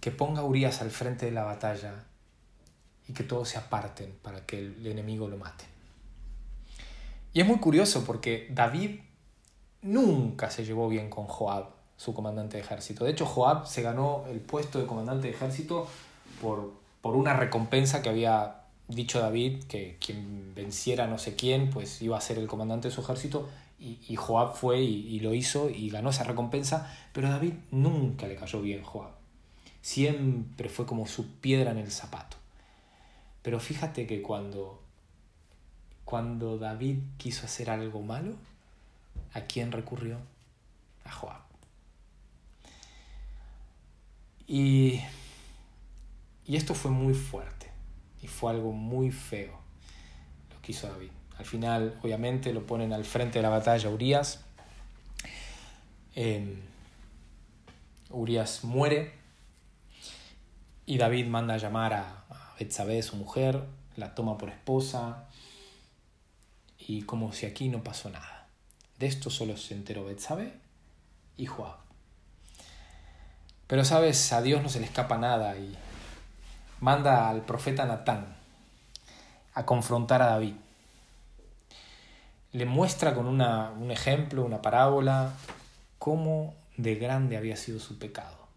que 0.02 0.10
ponga 0.10 0.42
a 0.42 0.44
Urias 0.44 0.82
al 0.82 0.90
frente 0.90 1.28
de 1.28 1.34
la 1.34 1.44
batalla 1.44 1.94
y 3.08 3.14
que 3.14 3.24
todos 3.24 3.50
se 3.50 3.60
aparten 3.60 4.18
para 4.24 4.44
que 4.44 4.58
el 4.58 4.88
enemigo 4.88 5.28
lo 5.28 5.38
mate. 5.38 5.66
Y 7.32 7.42
es 7.42 7.46
muy 7.46 7.60
curioso 7.60 8.04
porque 8.06 8.48
David 8.50 9.02
nunca 9.84 10.50
se 10.50 10.66
llevó 10.66 10.90
bien 10.90 11.12
con 11.12 11.28
Joab, 11.28 11.68
su 11.98 12.16
comandante 12.16 12.58
de 12.58 12.64
ejército. 12.64 13.06
De 13.06 13.12
hecho, 13.12 13.28
Joab 13.28 13.68
se 13.68 13.84
ganó 13.84 14.26
el 14.32 14.40
puesto 14.40 14.80
de 14.80 14.88
comandante 14.88 15.28
de 15.28 15.36
ejército 15.36 15.88
por, 16.42 16.82
por 17.04 17.18
una 17.18 17.34
recompensa 17.34 18.02
que 18.02 18.08
había 18.08 18.62
dicho 18.88 19.20
David, 19.20 19.66
que 19.66 19.98
quien 20.00 20.56
venciera 20.56 21.06
no 21.06 21.18
sé 21.18 21.36
quién, 21.36 21.70
pues 21.70 22.02
iba 22.02 22.18
a 22.18 22.22
ser 22.22 22.38
el 22.38 22.48
comandante 22.48 22.88
de 22.88 22.94
su 22.96 23.02
ejército. 23.02 23.50
Y, 23.78 24.16
Joab 24.16 24.56
fue 24.56 24.80
y, 24.82 25.08
y, 25.10 25.20
lo 25.20 25.34
hizo 25.34 25.70
y 25.70 25.90
ganó 25.90 26.12
esa 26.12 26.24
recompensa, 26.24 26.96
pero 27.12 27.28
a 27.28 27.32
David 27.32 27.56
nunca 27.72 28.26
le 28.26 28.38
cayó 28.38 28.62
bien 28.62 28.82
Joab. 28.84 29.12
Siempre 29.82 30.70
fue 30.70 30.86
como 30.86 31.06
su 31.06 31.28
piedra 31.28 31.72
en 31.72 31.80
el 31.80 31.92
zapato. 31.92 32.38
Pero 33.42 33.60
fíjate 33.60 34.08
que 34.08 34.22
cuando, 34.22 34.82
cuando 36.06 36.58
David 36.58 37.00
quiso 37.18 37.46
hacer 37.46 37.70
algo 37.70 38.02
malo, 38.02 38.36
¿a 39.34 39.42
quién 39.42 39.74
recurrió? 39.74 40.20
A 41.04 41.12
Joab. 41.12 41.42
Y, 44.48 45.02
y 46.46 46.56
esto 46.56 46.74
fue 46.74 46.92
muy 46.92 47.14
fuerte 47.14 47.70
y 48.22 48.28
fue 48.28 48.52
algo 48.52 48.72
muy 48.72 49.12
feo 49.12 49.60
lo 50.54 50.62
que 50.62 50.72
hizo 50.72 50.88
David. 50.88 51.12
Al 51.38 51.46
final, 51.46 52.00
obviamente, 52.04 52.54
lo 52.54 52.66
ponen 52.66 52.94
al 52.94 53.06
frente 53.06 53.40
de 53.40 53.44
la 53.44 53.50
batalla 53.50 53.90
Urias. 53.90 54.42
Eh, 56.16 56.62
Urias 58.10 58.64
muere 58.64 59.14
y 60.86 60.98
David 60.98 61.28
manda 61.28 61.56
a 61.56 61.58
llamar 61.58 61.94
a, 61.94 62.20
Betsabé, 62.60 63.02
su 63.02 63.18
mujer, 63.18 63.64
la 63.98 64.16
toma 64.16 64.38
por 64.38 64.50
esposa 64.50 65.26
y 66.78 67.02
como 67.02 67.34
si 67.34 67.46
aquí 67.46 67.68
no 67.68 67.84
pasó 67.84 68.10
nada. 68.10 68.48
De 69.00 69.08
esto 69.08 69.30
solo 69.30 69.58
se 69.58 69.74
enteró 69.74 70.06
Betsabé 70.06 70.54
y 71.36 71.46
Joab. 71.48 71.78
Pero 73.68 73.84
sabes, 73.84 74.32
a 74.32 74.42
Dios 74.42 74.62
no 74.62 74.70
se 74.70 74.80
le 74.80 74.86
escapa 74.86 75.18
nada 75.18 75.58
y 75.58 75.76
manda 76.84 77.30
al 77.30 77.46
profeta 77.46 77.86
Natán 77.86 78.36
a 79.54 79.66
confrontar 79.66 80.22
a 80.22 80.28
David. 80.28 80.56
Le 82.52 82.66
muestra 82.66 83.16
con 83.16 83.26
una, 83.26 83.72
un 83.72 83.90
ejemplo, 83.90 84.44
una 84.44 84.62
parábola, 84.62 85.32
cómo 85.98 86.56
de 86.76 86.96
grande 86.96 87.38
había 87.38 87.56
sido 87.56 87.80
su 87.80 87.98
pecado. 88.00 88.50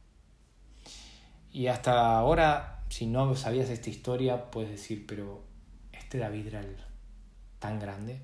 Y 1.52 1.68
hasta 1.68 2.18
ahora 2.18 2.82
si 2.88 3.06
no 3.06 3.36
sabías 3.36 3.70
esta 3.70 3.90
historia, 3.90 4.50
puedes 4.50 4.70
decir, 4.70 5.06
pero 5.06 5.44
este 5.92 6.18
David 6.18 6.48
era 6.48 6.64
tan 7.60 7.78
grande. 7.78 8.22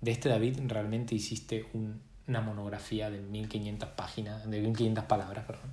De 0.00 0.12
este 0.12 0.30
David 0.30 0.60
realmente 0.66 1.14
hiciste 1.14 1.66
una 1.74 2.40
monografía 2.40 3.10
de 3.10 3.20
1500 3.20 3.90
páginas, 3.90 4.48
de 4.48 4.60
1500 4.62 5.04
palabras, 5.04 5.44
perdón. 5.44 5.72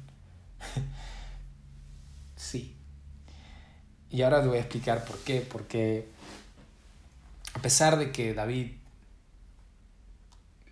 sí. 2.35 2.75
Y 4.15 4.21
ahora 4.21 4.41
te 4.41 4.47
voy 4.47 4.59
a 4.59 4.61
explicar 4.61 5.03
por 5.03 5.19
qué. 5.19 5.41
Porque 5.41 6.07
a 7.53 7.61
pesar 7.61 7.97
de 7.97 8.13
que 8.13 8.33
David 8.33 8.71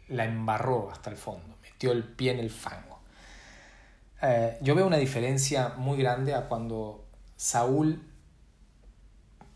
la 0.08 0.24
embarró 0.24 0.90
hasta 0.90 1.10
el 1.10 1.18
fondo, 1.18 1.58
metió 1.62 1.92
el 1.92 2.06
pie 2.06 2.32
en 2.32 2.40
el 2.40 2.50
fango, 2.50 3.00
eh, 4.22 4.58
yo 4.62 4.76
veo 4.76 4.88
una 4.88 4.96
diferencia 4.96 5.74
muy 5.76 5.98
grande 5.98 6.34
a 6.34 6.48
cuando 6.48 7.04
Saúl 7.36 8.02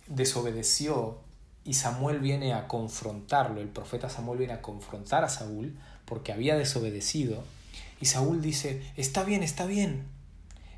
desobedeció 0.08 1.22
y 1.64 1.76
Samuel 1.76 2.20
viene 2.20 2.54
a 2.54 2.68
confrontarlo, 2.68 3.62
el 3.62 3.70
profeta 3.70 4.10
Samuel 4.10 4.40
viene 4.40 4.54
a 4.54 4.62
confrontar 4.62 5.24
a 5.24 5.30
Saúl 5.30 5.78
porque 6.04 6.34
había 6.34 6.58
desobedecido, 6.58 7.42
y 8.02 8.08
Saúl 8.08 8.42
dice, 8.42 8.92
está 8.98 9.24
bien, 9.24 9.44
está 9.44 9.66
bien, 9.66 10.08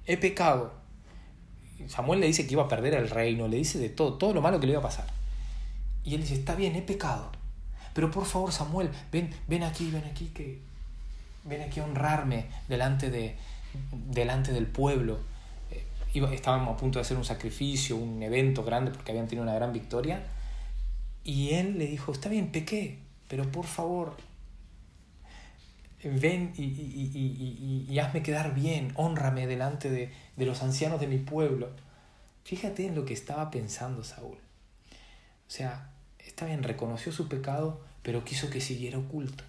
he 0.05 0.17
pecado. 0.17 0.73
Samuel 1.87 2.19
le 2.19 2.27
dice 2.27 2.45
que 2.45 2.53
iba 2.53 2.63
a 2.63 2.67
perder 2.67 2.93
el 2.93 3.09
reino, 3.09 3.47
le 3.47 3.57
dice 3.57 3.79
de 3.79 3.89
todo, 3.89 4.15
todo 4.15 4.33
lo 4.33 4.41
malo 4.41 4.59
que 4.59 4.67
le 4.67 4.73
iba 4.73 4.79
a 4.79 4.83
pasar. 4.83 5.07
Y 6.03 6.15
él 6.15 6.21
dice, 6.21 6.35
está 6.35 6.55
bien, 6.55 6.75
he 6.75 6.81
pecado. 6.81 7.31
Pero 7.93 8.11
por 8.11 8.25
favor, 8.25 8.51
Samuel, 8.51 8.89
ven, 9.11 9.33
ven 9.47 9.63
aquí, 9.63 9.89
ven 9.91 10.03
aquí, 10.05 10.27
que 10.27 10.59
ven 11.45 11.61
aquí 11.61 11.79
a 11.79 11.85
honrarme 11.85 12.45
delante, 12.67 13.09
de, 13.09 13.35
delante 13.91 14.51
del 14.51 14.67
pueblo. 14.67 15.19
Eh, 15.71 15.83
estábamos 16.31 16.75
a 16.75 16.77
punto 16.77 16.99
de 16.99 17.01
hacer 17.01 17.17
un 17.17 17.25
sacrificio, 17.25 17.95
un 17.95 18.21
evento 18.23 18.63
grande 18.63 18.91
porque 18.91 19.11
habían 19.11 19.27
tenido 19.27 19.43
una 19.43 19.55
gran 19.55 19.73
victoria. 19.73 20.23
Y 21.23 21.53
él 21.53 21.77
le 21.77 21.87
dijo, 21.87 22.11
está 22.11 22.29
bien, 22.29 22.51
pequé, 22.51 22.99
pero 23.27 23.51
por 23.51 23.65
favor, 23.65 24.15
ven 26.03 26.53
y, 26.55 27.97
hazme 27.99 28.23
quedar 28.23 28.55
bien, 28.55 28.93
honrame 28.95 29.47
delante 29.47 29.89
de, 29.89 30.11
de 30.37 30.45
los 30.45 30.63
ancianos 30.63 30.99
de 30.99 31.07
mi 31.07 31.17
pueblo. 31.17 31.69
Fíjate 32.43 32.85
en 32.85 32.95
lo 32.95 33.05
que 33.05 33.13
estaba 33.13 33.51
pensando 33.51 34.03
Saúl. 34.03 34.37
O 34.37 35.51
sea, 35.51 35.91
está 36.19 36.45
bien, 36.45 36.63
reconoció 36.63 37.11
su 37.11 37.27
pecado, 37.27 37.83
pero 38.01 38.23
quiso 38.23 38.49
que 38.49 38.61
siguiera 38.61 38.97
oculto. 38.97 39.43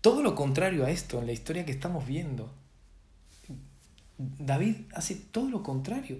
Todo 0.00 0.22
lo 0.22 0.34
contrario 0.34 0.84
a 0.84 0.90
esto 0.90 1.20
en 1.20 1.26
la 1.26 1.32
historia 1.32 1.64
que 1.64 1.70
estamos 1.70 2.06
viendo. 2.06 2.52
David 4.18 4.76
hace 4.94 5.14
todo 5.14 5.48
lo 5.48 5.62
contrario. 5.62 6.18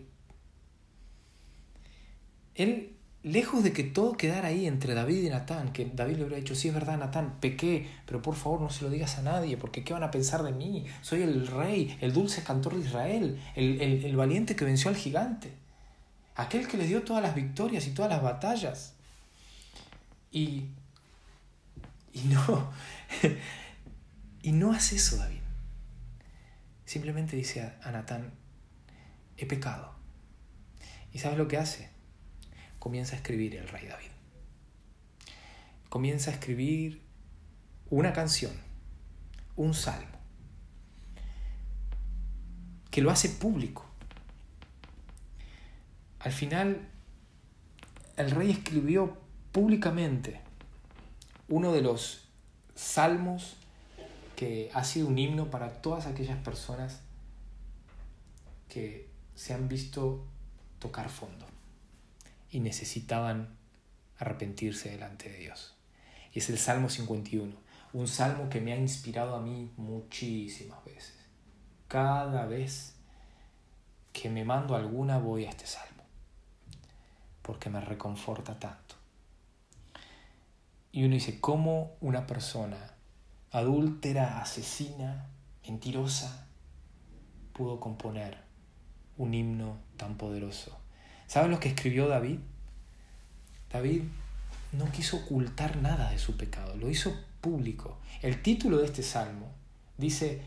Él 2.55 2.97
lejos 3.23 3.63
de 3.63 3.73
que 3.73 3.85
todo 3.85 4.17
quedara 4.17 4.49
ahí 4.49 4.67
entre 4.67 4.95
David 4.95 5.23
y 5.23 5.29
Natán, 5.29 5.73
que 5.73 5.85
David 5.85 6.17
le 6.17 6.23
hubiera 6.25 6.37
dicho, 6.39 6.55
sí 6.55 6.69
es 6.69 6.75
verdad, 6.75 6.99
Natán, 6.99 7.39
pequé, 7.41 7.89
pero 8.05 8.21
por 8.21 8.35
favor 8.35 8.61
no 8.61 8.71
se 8.71 8.85
lo 8.85 8.91
digas 8.91 9.19
a 9.19 9.23
nadie, 9.23 9.57
porque 9.57 9.85
¿qué 9.85 9.93
van 9.93 10.03
a 10.03 10.11
pensar 10.11 10.43
de 10.43 10.53
mí? 10.53 10.87
Soy 11.03 11.23
el 11.23 11.47
rey, 11.47 11.97
el 12.01 12.13
dulce 12.13 12.43
cantor 12.43 12.75
de 12.75 12.87
Israel, 12.87 13.41
el, 13.55 13.81
el 13.81 14.17
valiente 14.17 14.57
que 14.57 14.65
venció 14.65 14.91
al 14.91 14.97
gigante, 14.97 15.53
aquel 16.35 16.67
que 16.67 16.77
le 16.77 16.87
dio 16.87 17.03
todas 17.03 17.23
las 17.23 17.35
victorias 17.35 17.87
y 17.87 17.91
todas 17.93 18.11
las 18.11 18.23
batallas. 18.23 18.95
Y, 20.33 20.65
y 22.13 22.23
no, 22.25 22.73
y 24.43 24.53
no 24.53 24.73
hace 24.73 24.97
eso 24.97 25.17
David. 25.17 25.39
Simplemente 26.87 27.37
dice 27.37 27.73
a 27.83 27.91
Natán, 27.93 28.33
he 29.37 29.47
pecado. 29.47 29.93
¿Y 31.13 31.19
sabes 31.19 31.39
lo 31.39 31.47
que 31.47 31.59
hace? 31.59 31.92
Comienza 32.83 33.15
a 33.15 33.19
escribir 33.19 33.55
el 33.55 33.69
rey 33.69 33.87
David. 33.87 34.11
Comienza 35.89 36.33
a 36.33 36.35
escribir 36.35 37.01
una 37.91 38.13
canción, 38.13 38.51
un 39.55 39.73
salmo, 39.73 40.19
que 42.91 43.01
lo 43.01 43.13
hace 43.13 43.29
público. 43.29 43.85
Al 46.19 46.33
final, 46.33 46.89
el 48.17 48.33
rey 48.33 48.51
escribió 48.51 49.17
públicamente 49.53 50.41
uno 51.49 51.73
de 51.73 51.83
los 51.83 52.27
salmos 52.75 53.59
que 54.35 54.73
ha 54.75 54.83
sido 54.83 55.07
un 55.07 55.19
himno 55.19 55.53
para 55.53 55.81
todas 55.83 56.07
aquellas 56.07 56.39
personas 56.39 57.01
que 58.69 59.09
se 59.37 59.55
han 59.55 59.69
visto 59.69 60.27
tocar 60.81 61.09
fondo 61.11 61.52
y 62.53 62.61
necesitaban 62.61 63.57
arrepentirse 64.19 64.91
delante 64.91 65.31
de 65.31 65.39
Dios. 65.39 65.75
Y 66.33 66.39
es 66.39 66.51
el 66.51 66.59
Salmo 66.59 66.91
51, 66.91 67.57
un 67.95 68.09
salmo 68.09 68.49
que 68.49 68.61
me 68.61 68.75
ha 68.75 68.77
inspirado 68.77 69.35
a 69.35 69.41
mí 69.41 69.73
muchísimas 69.79 70.85
veces. 70.85 71.17
Cada 71.89 72.47
vez 72.47 72.95
que 74.13 74.29
me 74.29 74.45
mando 74.45 74.77
alguna 74.77 75.19
voy 75.19 75.47
a 75.47 75.51
este 75.51 75.67
salmo, 75.67 76.05
porque 77.41 77.71
me 77.71 77.81
reconforta 77.81 78.59
tanto. 78.59 78.97
Y 80.93 81.05
uno 81.05 81.15
dice, 81.15 81.41
¿cómo 81.41 81.97
una 82.03 82.27
persona 82.27 82.97
adúltera, 83.51 84.43
asesina, 84.43 85.31
mentirosa, 85.67 86.49
pudo 87.55 87.81
componer 87.81 88.43
un 89.17 89.33
himno 89.33 89.79
tan 89.97 90.19
poderoso 90.19 90.82
¿Saben 91.33 91.51
lo 91.51 91.61
que 91.61 91.71
escribió 91.71 92.09
David? 92.09 92.41
David 93.73 94.03
no 94.73 94.93
quiso 94.93 95.17
ocultar 95.17 95.81
nada 95.81 96.11
de 96.11 96.19
su 96.19 96.37
pecado, 96.37 96.77
lo 96.77 96.91
hizo 96.91 97.17
público. 97.41 97.99
El 98.21 98.43
título 98.43 98.77
de 98.77 98.85
este 98.85 99.03
salmo 99.03 99.51
dice, 99.97 100.43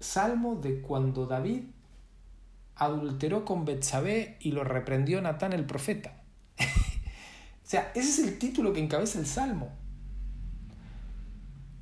Salmo 0.00 0.56
de 0.56 0.82
cuando 0.82 1.24
David 1.24 1.62
adulteró 2.76 3.46
con 3.46 3.64
Betsabé 3.64 4.36
y 4.40 4.52
lo 4.52 4.62
reprendió 4.62 5.22
Natán 5.22 5.54
el 5.54 5.64
profeta. 5.64 6.22
o 6.58 7.66
sea, 7.66 7.90
ese 7.94 8.10
es 8.10 8.28
el 8.28 8.38
título 8.38 8.74
que 8.74 8.80
encabeza 8.80 9.18
el 9.18 9.26
salmo. 9.26 9.72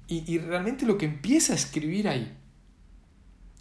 Y, 0.06 0.32
y 0.32 0.38
realmente 0.38 0.86
lo 0.86 0.96
que 0.96 1.06
empieza 1.06 1.54
a 1.54 1.56
escribir 1.56 2.06
ahí 2.06 2.38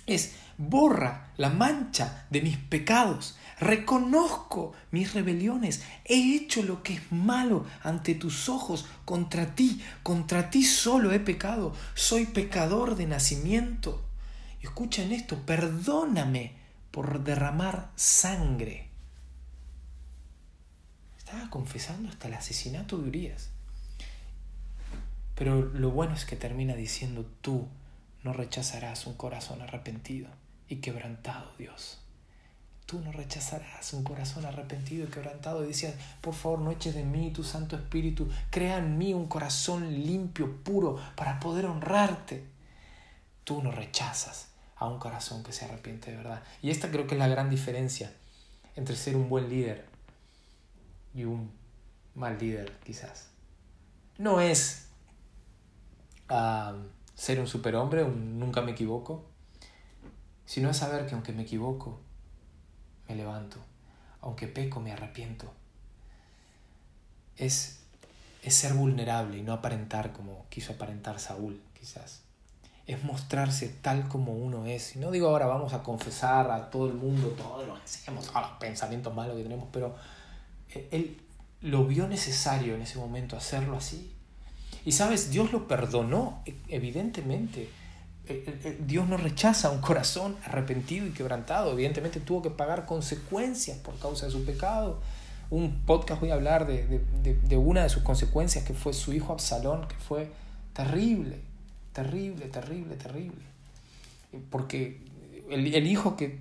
es, 0.05 0.35
borra 0.59 1.31
la 1.37 1.49
mancha 1.49 2.27
de 2.29 2.41
mis 2.41 2.57
pecados, 2.57 3.39
Reconozco 3.61 4.73
mis 4.89 5.13
rebeliones. 5.13 5.83
He 6.05 6.35
hecho 6.35 6.63
lo 6.63 6.81
que 6.81 6.95
es 6.95 7.11
malo 7.11 7.67
ante 7.83 8.15
tus 8.15 8.49
ojos. 8.49 8.87
Contra 9.05 9.53
ti, 9.53 9.83
contra 10.01 10.49
ti 10.49 10.63
solo 10.63 11.11
he 11.11 11.19
pecado. 11.19 11.71
Soy 11.93 12.25
pecador 12.25 12.95
de 12.95 13.05
nacimiento. 13.05 14.03
Escuchen 14.63 15.11
esto, 15.11 15.45
perdóname 15.45 16.53
por 16.89 17.23
derramar 17.23 17.91
sangre. 17.95 18.87
Estaba 21.19 21.51
confesando 21.51 22.09
hasta 22.09 22.29
el 22.29 22.33
asesinato 22.33 22.97
de 22.97 23.09
Urias. 23.09 23.49
Pero 25.35 25.61
lo 25.61 25.91
bueno 25.91 26.15
es 26.15 26.25
que 26.25 26.35
termina 26.35 26.73
diciendo, 26.73 27.29
tú 27.41 27.67
no 28.23 28.33
rechazarás 28.33 29.05
un 29.05 29.13
corazón 29.13 29.61
arrepentido 29.61 30.29
y 30.67 30.77
quebrantado, 30.77 31.53
Dios 31.59 32.00
tú 32.91 32.99
no 32.99 33.13
rechazarás 33.13 33.93
un 33.93 34.03
corazón 34.03 34.45
arrepentido 34.45 35.05
y 35.05 35.09
quebrantado. 35.09 35.63
Y 35.63 35.67
decías, 35.67 35.93
por 36.19 36.33
favor, 36.33 36.59
no 36.59 36.71
eches 36.71 36.93
de 36.93 37.05
mí 37.05 37.31
tu 37.31 37.41
Santo 37.41 37.77
Espíritu, 37.77 38.27
crea 38.49 38.79
en 38.79 38.97
mí 38.97 39.13
un 39.13 39.27
corazón 39.27 40.03
limpio, 40.03 40.57
puro, 40.57 40.99
para 41.15 41.39
poder 41.39 41.67
honrarte. 41.67 42.43
Tú 43.45 43.63
no 43.63 43.71
rechazas 43.71 44.49
a 44.75 44.89
un 44.89 44.99
corazón 44.99 45.41
que 45.41 45.53
se 45.53 45.63
arrepiente 45.63 46.11
de 46.11 46.17
verdad. 46.17 46.43
Y 46.61 46.69
esta 46.69 46.91
creo 46.91 47.07
que 47.07 47.15
es 47.15 47.19
la 47.19 47.29
gran 47.29 47.49
diferencia 47.49 48.11
entre 48.75 48.97
ser 48.97 49.15
un 49.15 49.29
buen 49.29 49.49
líder 49.49 49.85
y 51.15 51.23
un 51.23 51.49
mal 52.13 52.37
líder, 52.37 52.77
quizás. 52.83 53.29
No 54.17 54.41
es 54.41 54.89
ser 57.15 57.39
un 57.39 57.47
superhombre, 57.47 58.03
un 58.03 58.37
nunca 58.37 58.61
me 58.61 58.73
equivoco, 58.73 59.23
sino 60.45 60.69
es 60.69 60.75
saber 60.75 61.05
que 61.05 61.13
aunque 61.13 61.31
me 61.31 61.43
equivoco, 61.43 62.01
me 63.11 63.17
levanto. 63.17 63.57
Aunque 64.21 64.47
peco, 64.47 64.79
me 64.79 64.91
arrepiento. 64.91 65.51
Es, 67.37 67.79
es 68.43 68.53
ser 68.53 68.73
vulnerable 68.73 69.37
y 69.37 69.41
no 69.41 69.53
aparentar 69.53 70.13
como 70.13 70.45
quiso 70.49 70.73
aparentar 70.73 71.19
Saúl, 71.19 71.61
quizás. 71.79 72.21
Es 72.87 73.03
mostrarse 73.03 73.67
tal 73.81 74.07
como 74.07 74.33
uno 74.33 74.65
es. 74.65 74.95
Y 74.95 74.99
no 74.99 75.11
digo 75.11 75.27
ahora 75.27 75.45
vamos 75.45 75.73
a 75.73 75.83
confesar 75.83 76.51
a 76.51 76.69
todo 76.69 76.87
el 76.87 76.93
mundo 76.93 77.29
todo 77.29 77.65
lo 77.65 77.75
que 77.75 77.81
hacemos, 77.83 78.27
todos 78.27 78.41
los 78.41 78.51
pensamientos 78.59 79.13
malos 79.13 79.37
que 79.37 79.43
tenemos, 79.43 79.67
pero 79.71 79.95
él 80.91 81.19
lo 81.61 81.85
vio 81.85 82.07
necesario 82.07 82.75
en 82.75 82.81
ese 82.81 82.97
momento 82.97 83.37
hacerlo 83.37 83.77
así. 83.77 84.11
Y 84.83 84.93
sabes, 84.93 85.29
Dios 85.29 85.51
lo 85.51 85.67
perdonó, 85.67 86.43
evidentemente 86.67 87.61
eh, 87.61 87.69
eh, 87.69 87.80
Dios 88.85 89.07
no 89.07 89.17
rechaza 89.17 89.69
un 89.69 89.81
corazón 89.81 90.35
arrepentido 90.45 91.05
y 91.05 91.11
quebrantado. 91.11 91.71
Evidentemente 91.73 92.19
tuvo 92.19 92.41
que 92.41 92.49
pagar 92.49 92.85
consecuencias 92.85 93.77
por 93.77 93.97
causa 93.99 94.25
de 94.25 94.31
su 94.31 94.45
pecado. 94.45 94.99
Un 95.49 95.81
podcast 95.85 96.21
voy 96.21 96.31
a 96.31 96.35
hablar 96.35 96.65
de, 96.65 97.01
de, 97.23 97.57
una 97.57 97.83
de 97.83 97.89
sus 97.89 98.03
consecuencias 98.03 98.63
que 98.63 98.73
fue 98.73 98.93
su 98.93 99.13
hijo 99.13 99.33
Absalón, 99.33 99.87
que 99.87 99.95
fue 99.95 100.29
terrible, 100.73 101.39
terrible, 101.93 102.45
terrible, 102.47 102.95
terrible. 102.95 103.41
Porque 104.49 105.01
el, 105.49 105.73
el 105.75 105.87
hijo 105.87 106.15
que 106.15 106.39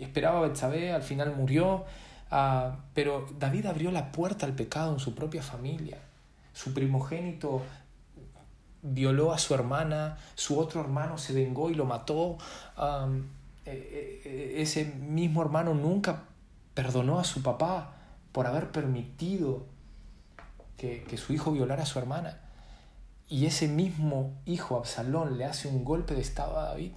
esperaba 0.00 0.40
Betsabé 0.40 0.92
al 0.92 1.02
final 1.02 1.34
murió, 1.36 1.84
ah, 2.30 2.78
pero 2.94 3.28
David 3.38 3.66
abrió 3.66 3.90
la 3.90 4.12
puerta 4.12 4.46
al 4.46 4.54
pecado 4.54 4.94
en 4.94 5.00
su 5.00 5.14
propia 5.14 5.42
familia. 5.42 5.98
Su 6.52 6.74
primogénito 6.74 7.62
violó 8.82 9.32
a 9.32 9.38
su 9.38 9.54
hermana, 9.54 10.18
su 10.34 10.58
otro 10.58 10.80
hermano 10.80 11.18
se 11.18 11.32
vengó 11.32 11.70
y 11.70 11.74
lo 11.74 11.84
mató, 11.84 12.38
e, 13.66 13.70
e, 13.70 14.22
e, 14.24 14.62
ese 14.62 14.84
mismo 14.84 15.42
hermano 15.42 15.74
nunca 15.74 16.24
perdonó 16.74 17.18
a 17.18 17.24
su 17.24 17.42
papá 17.42 17.94
por 18.32 18.46
haber 18.46 18.70
permitido 18.70 19.66
que, 20.76 21.04
que 21.04 21.16
su 21.16 21.32
hijo 21.32 21.52
violara 21.52 21.82
a 21.82 21.86
su 21.86 21.98
hermana. 21.98 22.40
Y 23.28 23.46
ese 23.46 23.68
mismo 23.68 24.32
hijo, 24.44 24.76
Absalón, 24.76 25.38
le 25.38 25.44
hace 25.44 25.68
un 25.68 25.84
golpe 25.84 26.14
de 26.14 26.20
estado 26.20 26.58
a 26.58 26.64
David. 26.64 26.92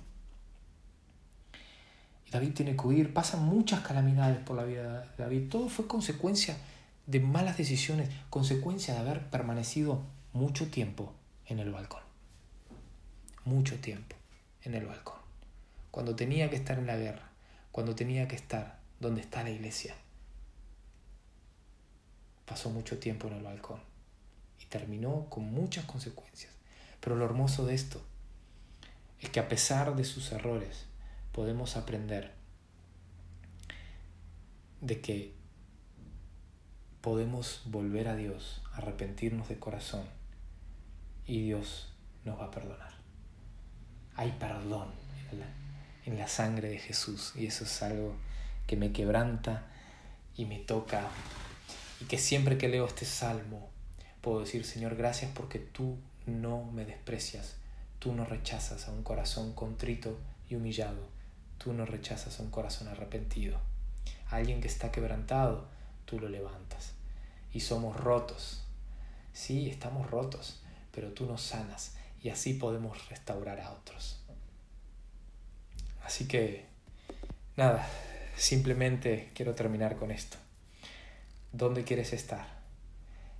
David 2.31 2.53
tiene 2.53 2.75
que 2.75 2.87
huir. 2.87 3.13
Pasan 3.13 3.45
muchas 3.45 3.81
calamidades 3.81 4.39
por 4.39 4.55
la 4.55 4.63
vida 4.63 5.01
de 5.15 5.23
David. 5.23 5.49
Todo 5.49 5.69
fue 5.69 5.85
consecuencia 5.85 6.57
de 7.05 7.19
malas 7.19 7.57
decisiones, 7.57 8.09
consecuencia 8.31 8.95
de 8.95 9.01
haber 9.01 9.29
permanecido 9.29 10.01
mucho 10.31 10.71
tiempo 10.71 11.13
en 11.53 11.59
el 11.59 11.71
balcón. 11.71 12.01
Mucho 13.45 13.79
tiempo 13.79 14.15
en 14.63 14.73
el 14.73 14.85
balcón. 14.85 15.19
Cuando 15.91 16.15
tenía 16.15 16.49
que 16.49 16.55
estar 16.55 16.79
en 16.79 16.87
la 16.87 16.97
guerra, 16.97 17.29
cuando 17.71 17.95
tenía 17.95 18.27
que 18.27 18.35
estar 18.35 18.79
donde 18.99 19.21
está 19.21 19.43
la 19.43 19.51
iglesia. 19.51 19.95
Pasó 22.45 22.69
mucho 22.69 22.99
tiempo 22.99 23.27
en 23.27 23.35
el 23.35 23.43
balcón 23.43 23.79
y 24.59 24.65
terminó 24.65 25.27
con 25.29 25.45
muchas 25.45 25.85
consecuencias. 25.85 26.51
Pero 26.99 27.15
lo 27.15 27.25
hermoso 27.25 27.65
de 27.65 27.75
esto 27.75 28.01
es 29.19 29.29
que 29.29 29.39
a 29.39 29.47
pesar 29.47 29.95
de 29.95 30.03
sus 30.03 30.31
errores 30.31 30.85
podemos 31.31 31.77
aprender 31.77 32.33
de 34.81 35.01
que 35.01 35.33
podemos 37.01 37.61
volver 37.65 38.07
a 38.07 38.15
Dios, 38.15 38.61
arrepentirnos 38.73 39.49
de 39.49 39.59
corazón 39.59 40.22
y 41.25 41.43
Dios 41.43 41.87
nos 42.25 42.39
va 42.39 42.45
a 42.45 42.51
perdonar. 42.51 42.93
Hay 44.15 44.31
perdón 44.39 44.89
en 46.05 46.17
la, 46.17 46.27
sangre 46.27 46.69
de 46.69 46.77
Jesús 46.77 47.33
y 47.35 47.47
eso 47.47 47.63
es 47.63 47.81
algo 47.81 48.15
que 48.67 48.75
me 48.75 48.91
quebranta 48.91 49.67
y 50.35 50.45
me 50.45 50.59
toca 50.59 51.07
y 52.01 52.05
que 52.05 52.17
siempre 52.17 52.57
que 52.57 52.67
leo 52.67 52.85
este 52.85 53.05
salmo 53.05 53.69
puedo 54.21 54.41
decir, 54.41 54.65
Señor, 54.65 54.95
gracias 54.95 55.31
porque 55.33 55.59
tú 55.59 55.97
no 56.25 56.63
me 56.63 56.85
desprecias, 56.85 57.55
tú 57.99 58.13
no 58.13 58.25
rechazas 58.25 58.87
a 58.87 58.91
un 58.91 59.03
corazón 59.03 59.53
contrito 59.53 60.17
y 60.49 60.55
humillado, 60.55 61.07
tú 61.57 61.73
no 61.73 61.85
rechazas 61.85 62.39
a 62.39 62.43
un 62.43 62.49
corazón 62.49 62.87
arrepentido. 62.87 63.59
A 64.29 64.37
alguien 64.37 64.61
que 64.61 64.67
está 64.67 64.91
quebrantado, 64.91 65.67
tú 66.05 66.19
lo 66.19 66.29
levantas. 66.29 66.93
Y 67.51 67.59
somos 67.59 67.95
rotos. 67.97 68.63
Sí, 69.33 69.69
estamos 69.69 70.09
rotos, 70.09 70.62
pero 70.93 71.11
tú 71.11 71.25
nos 71.25 71.41
sanas 71.41 71.95
y 72.21 72.29
así 72.29 72.53
podemos 72.53 73.09
restaurar 73.09 73.59
a 73.59 73.71
otros. 73.71 74.23
Así 76.03 76.27
que, 76.27 76.65
nada, 77.57 77.87
simplemente 78.35 79.31
quiero 79.33 79.55
terminar 79.55 79.95
con 79.95 80.11
esto. 80.11 80.37
¿Dónde 81.51 81.83
quieres 81.83 82.13
estar? 82.13 82.45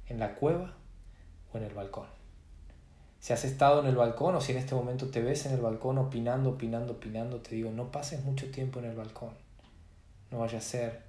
¿En 0.08 0.20
la 0.20 0.36
cueva 0.36 0.76
o 1.54 1.58
en 1.58 1.64
el 1.64 1.74
balcón? 1.74 2.08
Si 3.20 3.32
has 3.32 3.46
estado 3.46 3.80
en 3.80 3.88
el 3.88 3.96
balcón 3.96 4.36
o 4.36 4.42
si 4.42 4.52
en 4.52 4.58
este 4.58 4.76
momento 4.76 5.10
te 5.10 5.22
ves 5.22 5.46
en 5.46 5.54
el 5.54 5.62
balcón 5.62 5.98
opinando, 5.98 6.52
opinando, 6.52 6.94
opinando, 6.94 7.40
te 7.40 7.56
digo, 7.56 7.72
no 7.72 7.92
pases 7.92 8.24
mucho 8.24 8.52
tiempo 8.52 8.80
en 8.80 8.86
el 8.86 8.96
balcón. 8.96 9.32
No 10.30 10.40
vaya 10.40 10.58
a 10.58 10.62
ser 10.62 11.04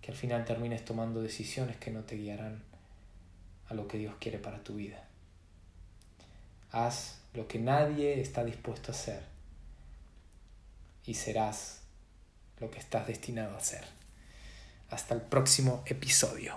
que 0.00 0.10
al 0.10 0.16
final 0.16 0.44
termines 0.44 0.84
tomando 0.84 1.20
decisiones 1.20 1.76
que 1.76 1.90
no 1.90 2.04
te 2.04 2.16
guiarán 2.16 2.62
a 3.68 3.74
lo 3.74 3.86
que 3.86 3.98
Dios 3.98 4.14
quiere 4.18 4.38
para 4.38 4.64
tu 4.64 4.76
vida. 4.76 5.11
Haz 6.72 7.18
lo 7.34 7.46
que 7.46 7.58
nadie 7.58 8.20
está 8.20 8.44
dispuesto 8.44 8.92
a 8.92 8.94
hacer 8.94 9.22
y 11.04 11.14
serás 11.14 11.80
lo 12.60 12.70
que 12.70 12.78
estás 12.78 13.06
destinado 13.06 13.54
a 13.54 13.58
hacer. 13.58 13.84
Hasta 14.90 15.14
el 15.14 15.20
próximo 15.20 15.82
episodio. 15.86 16.56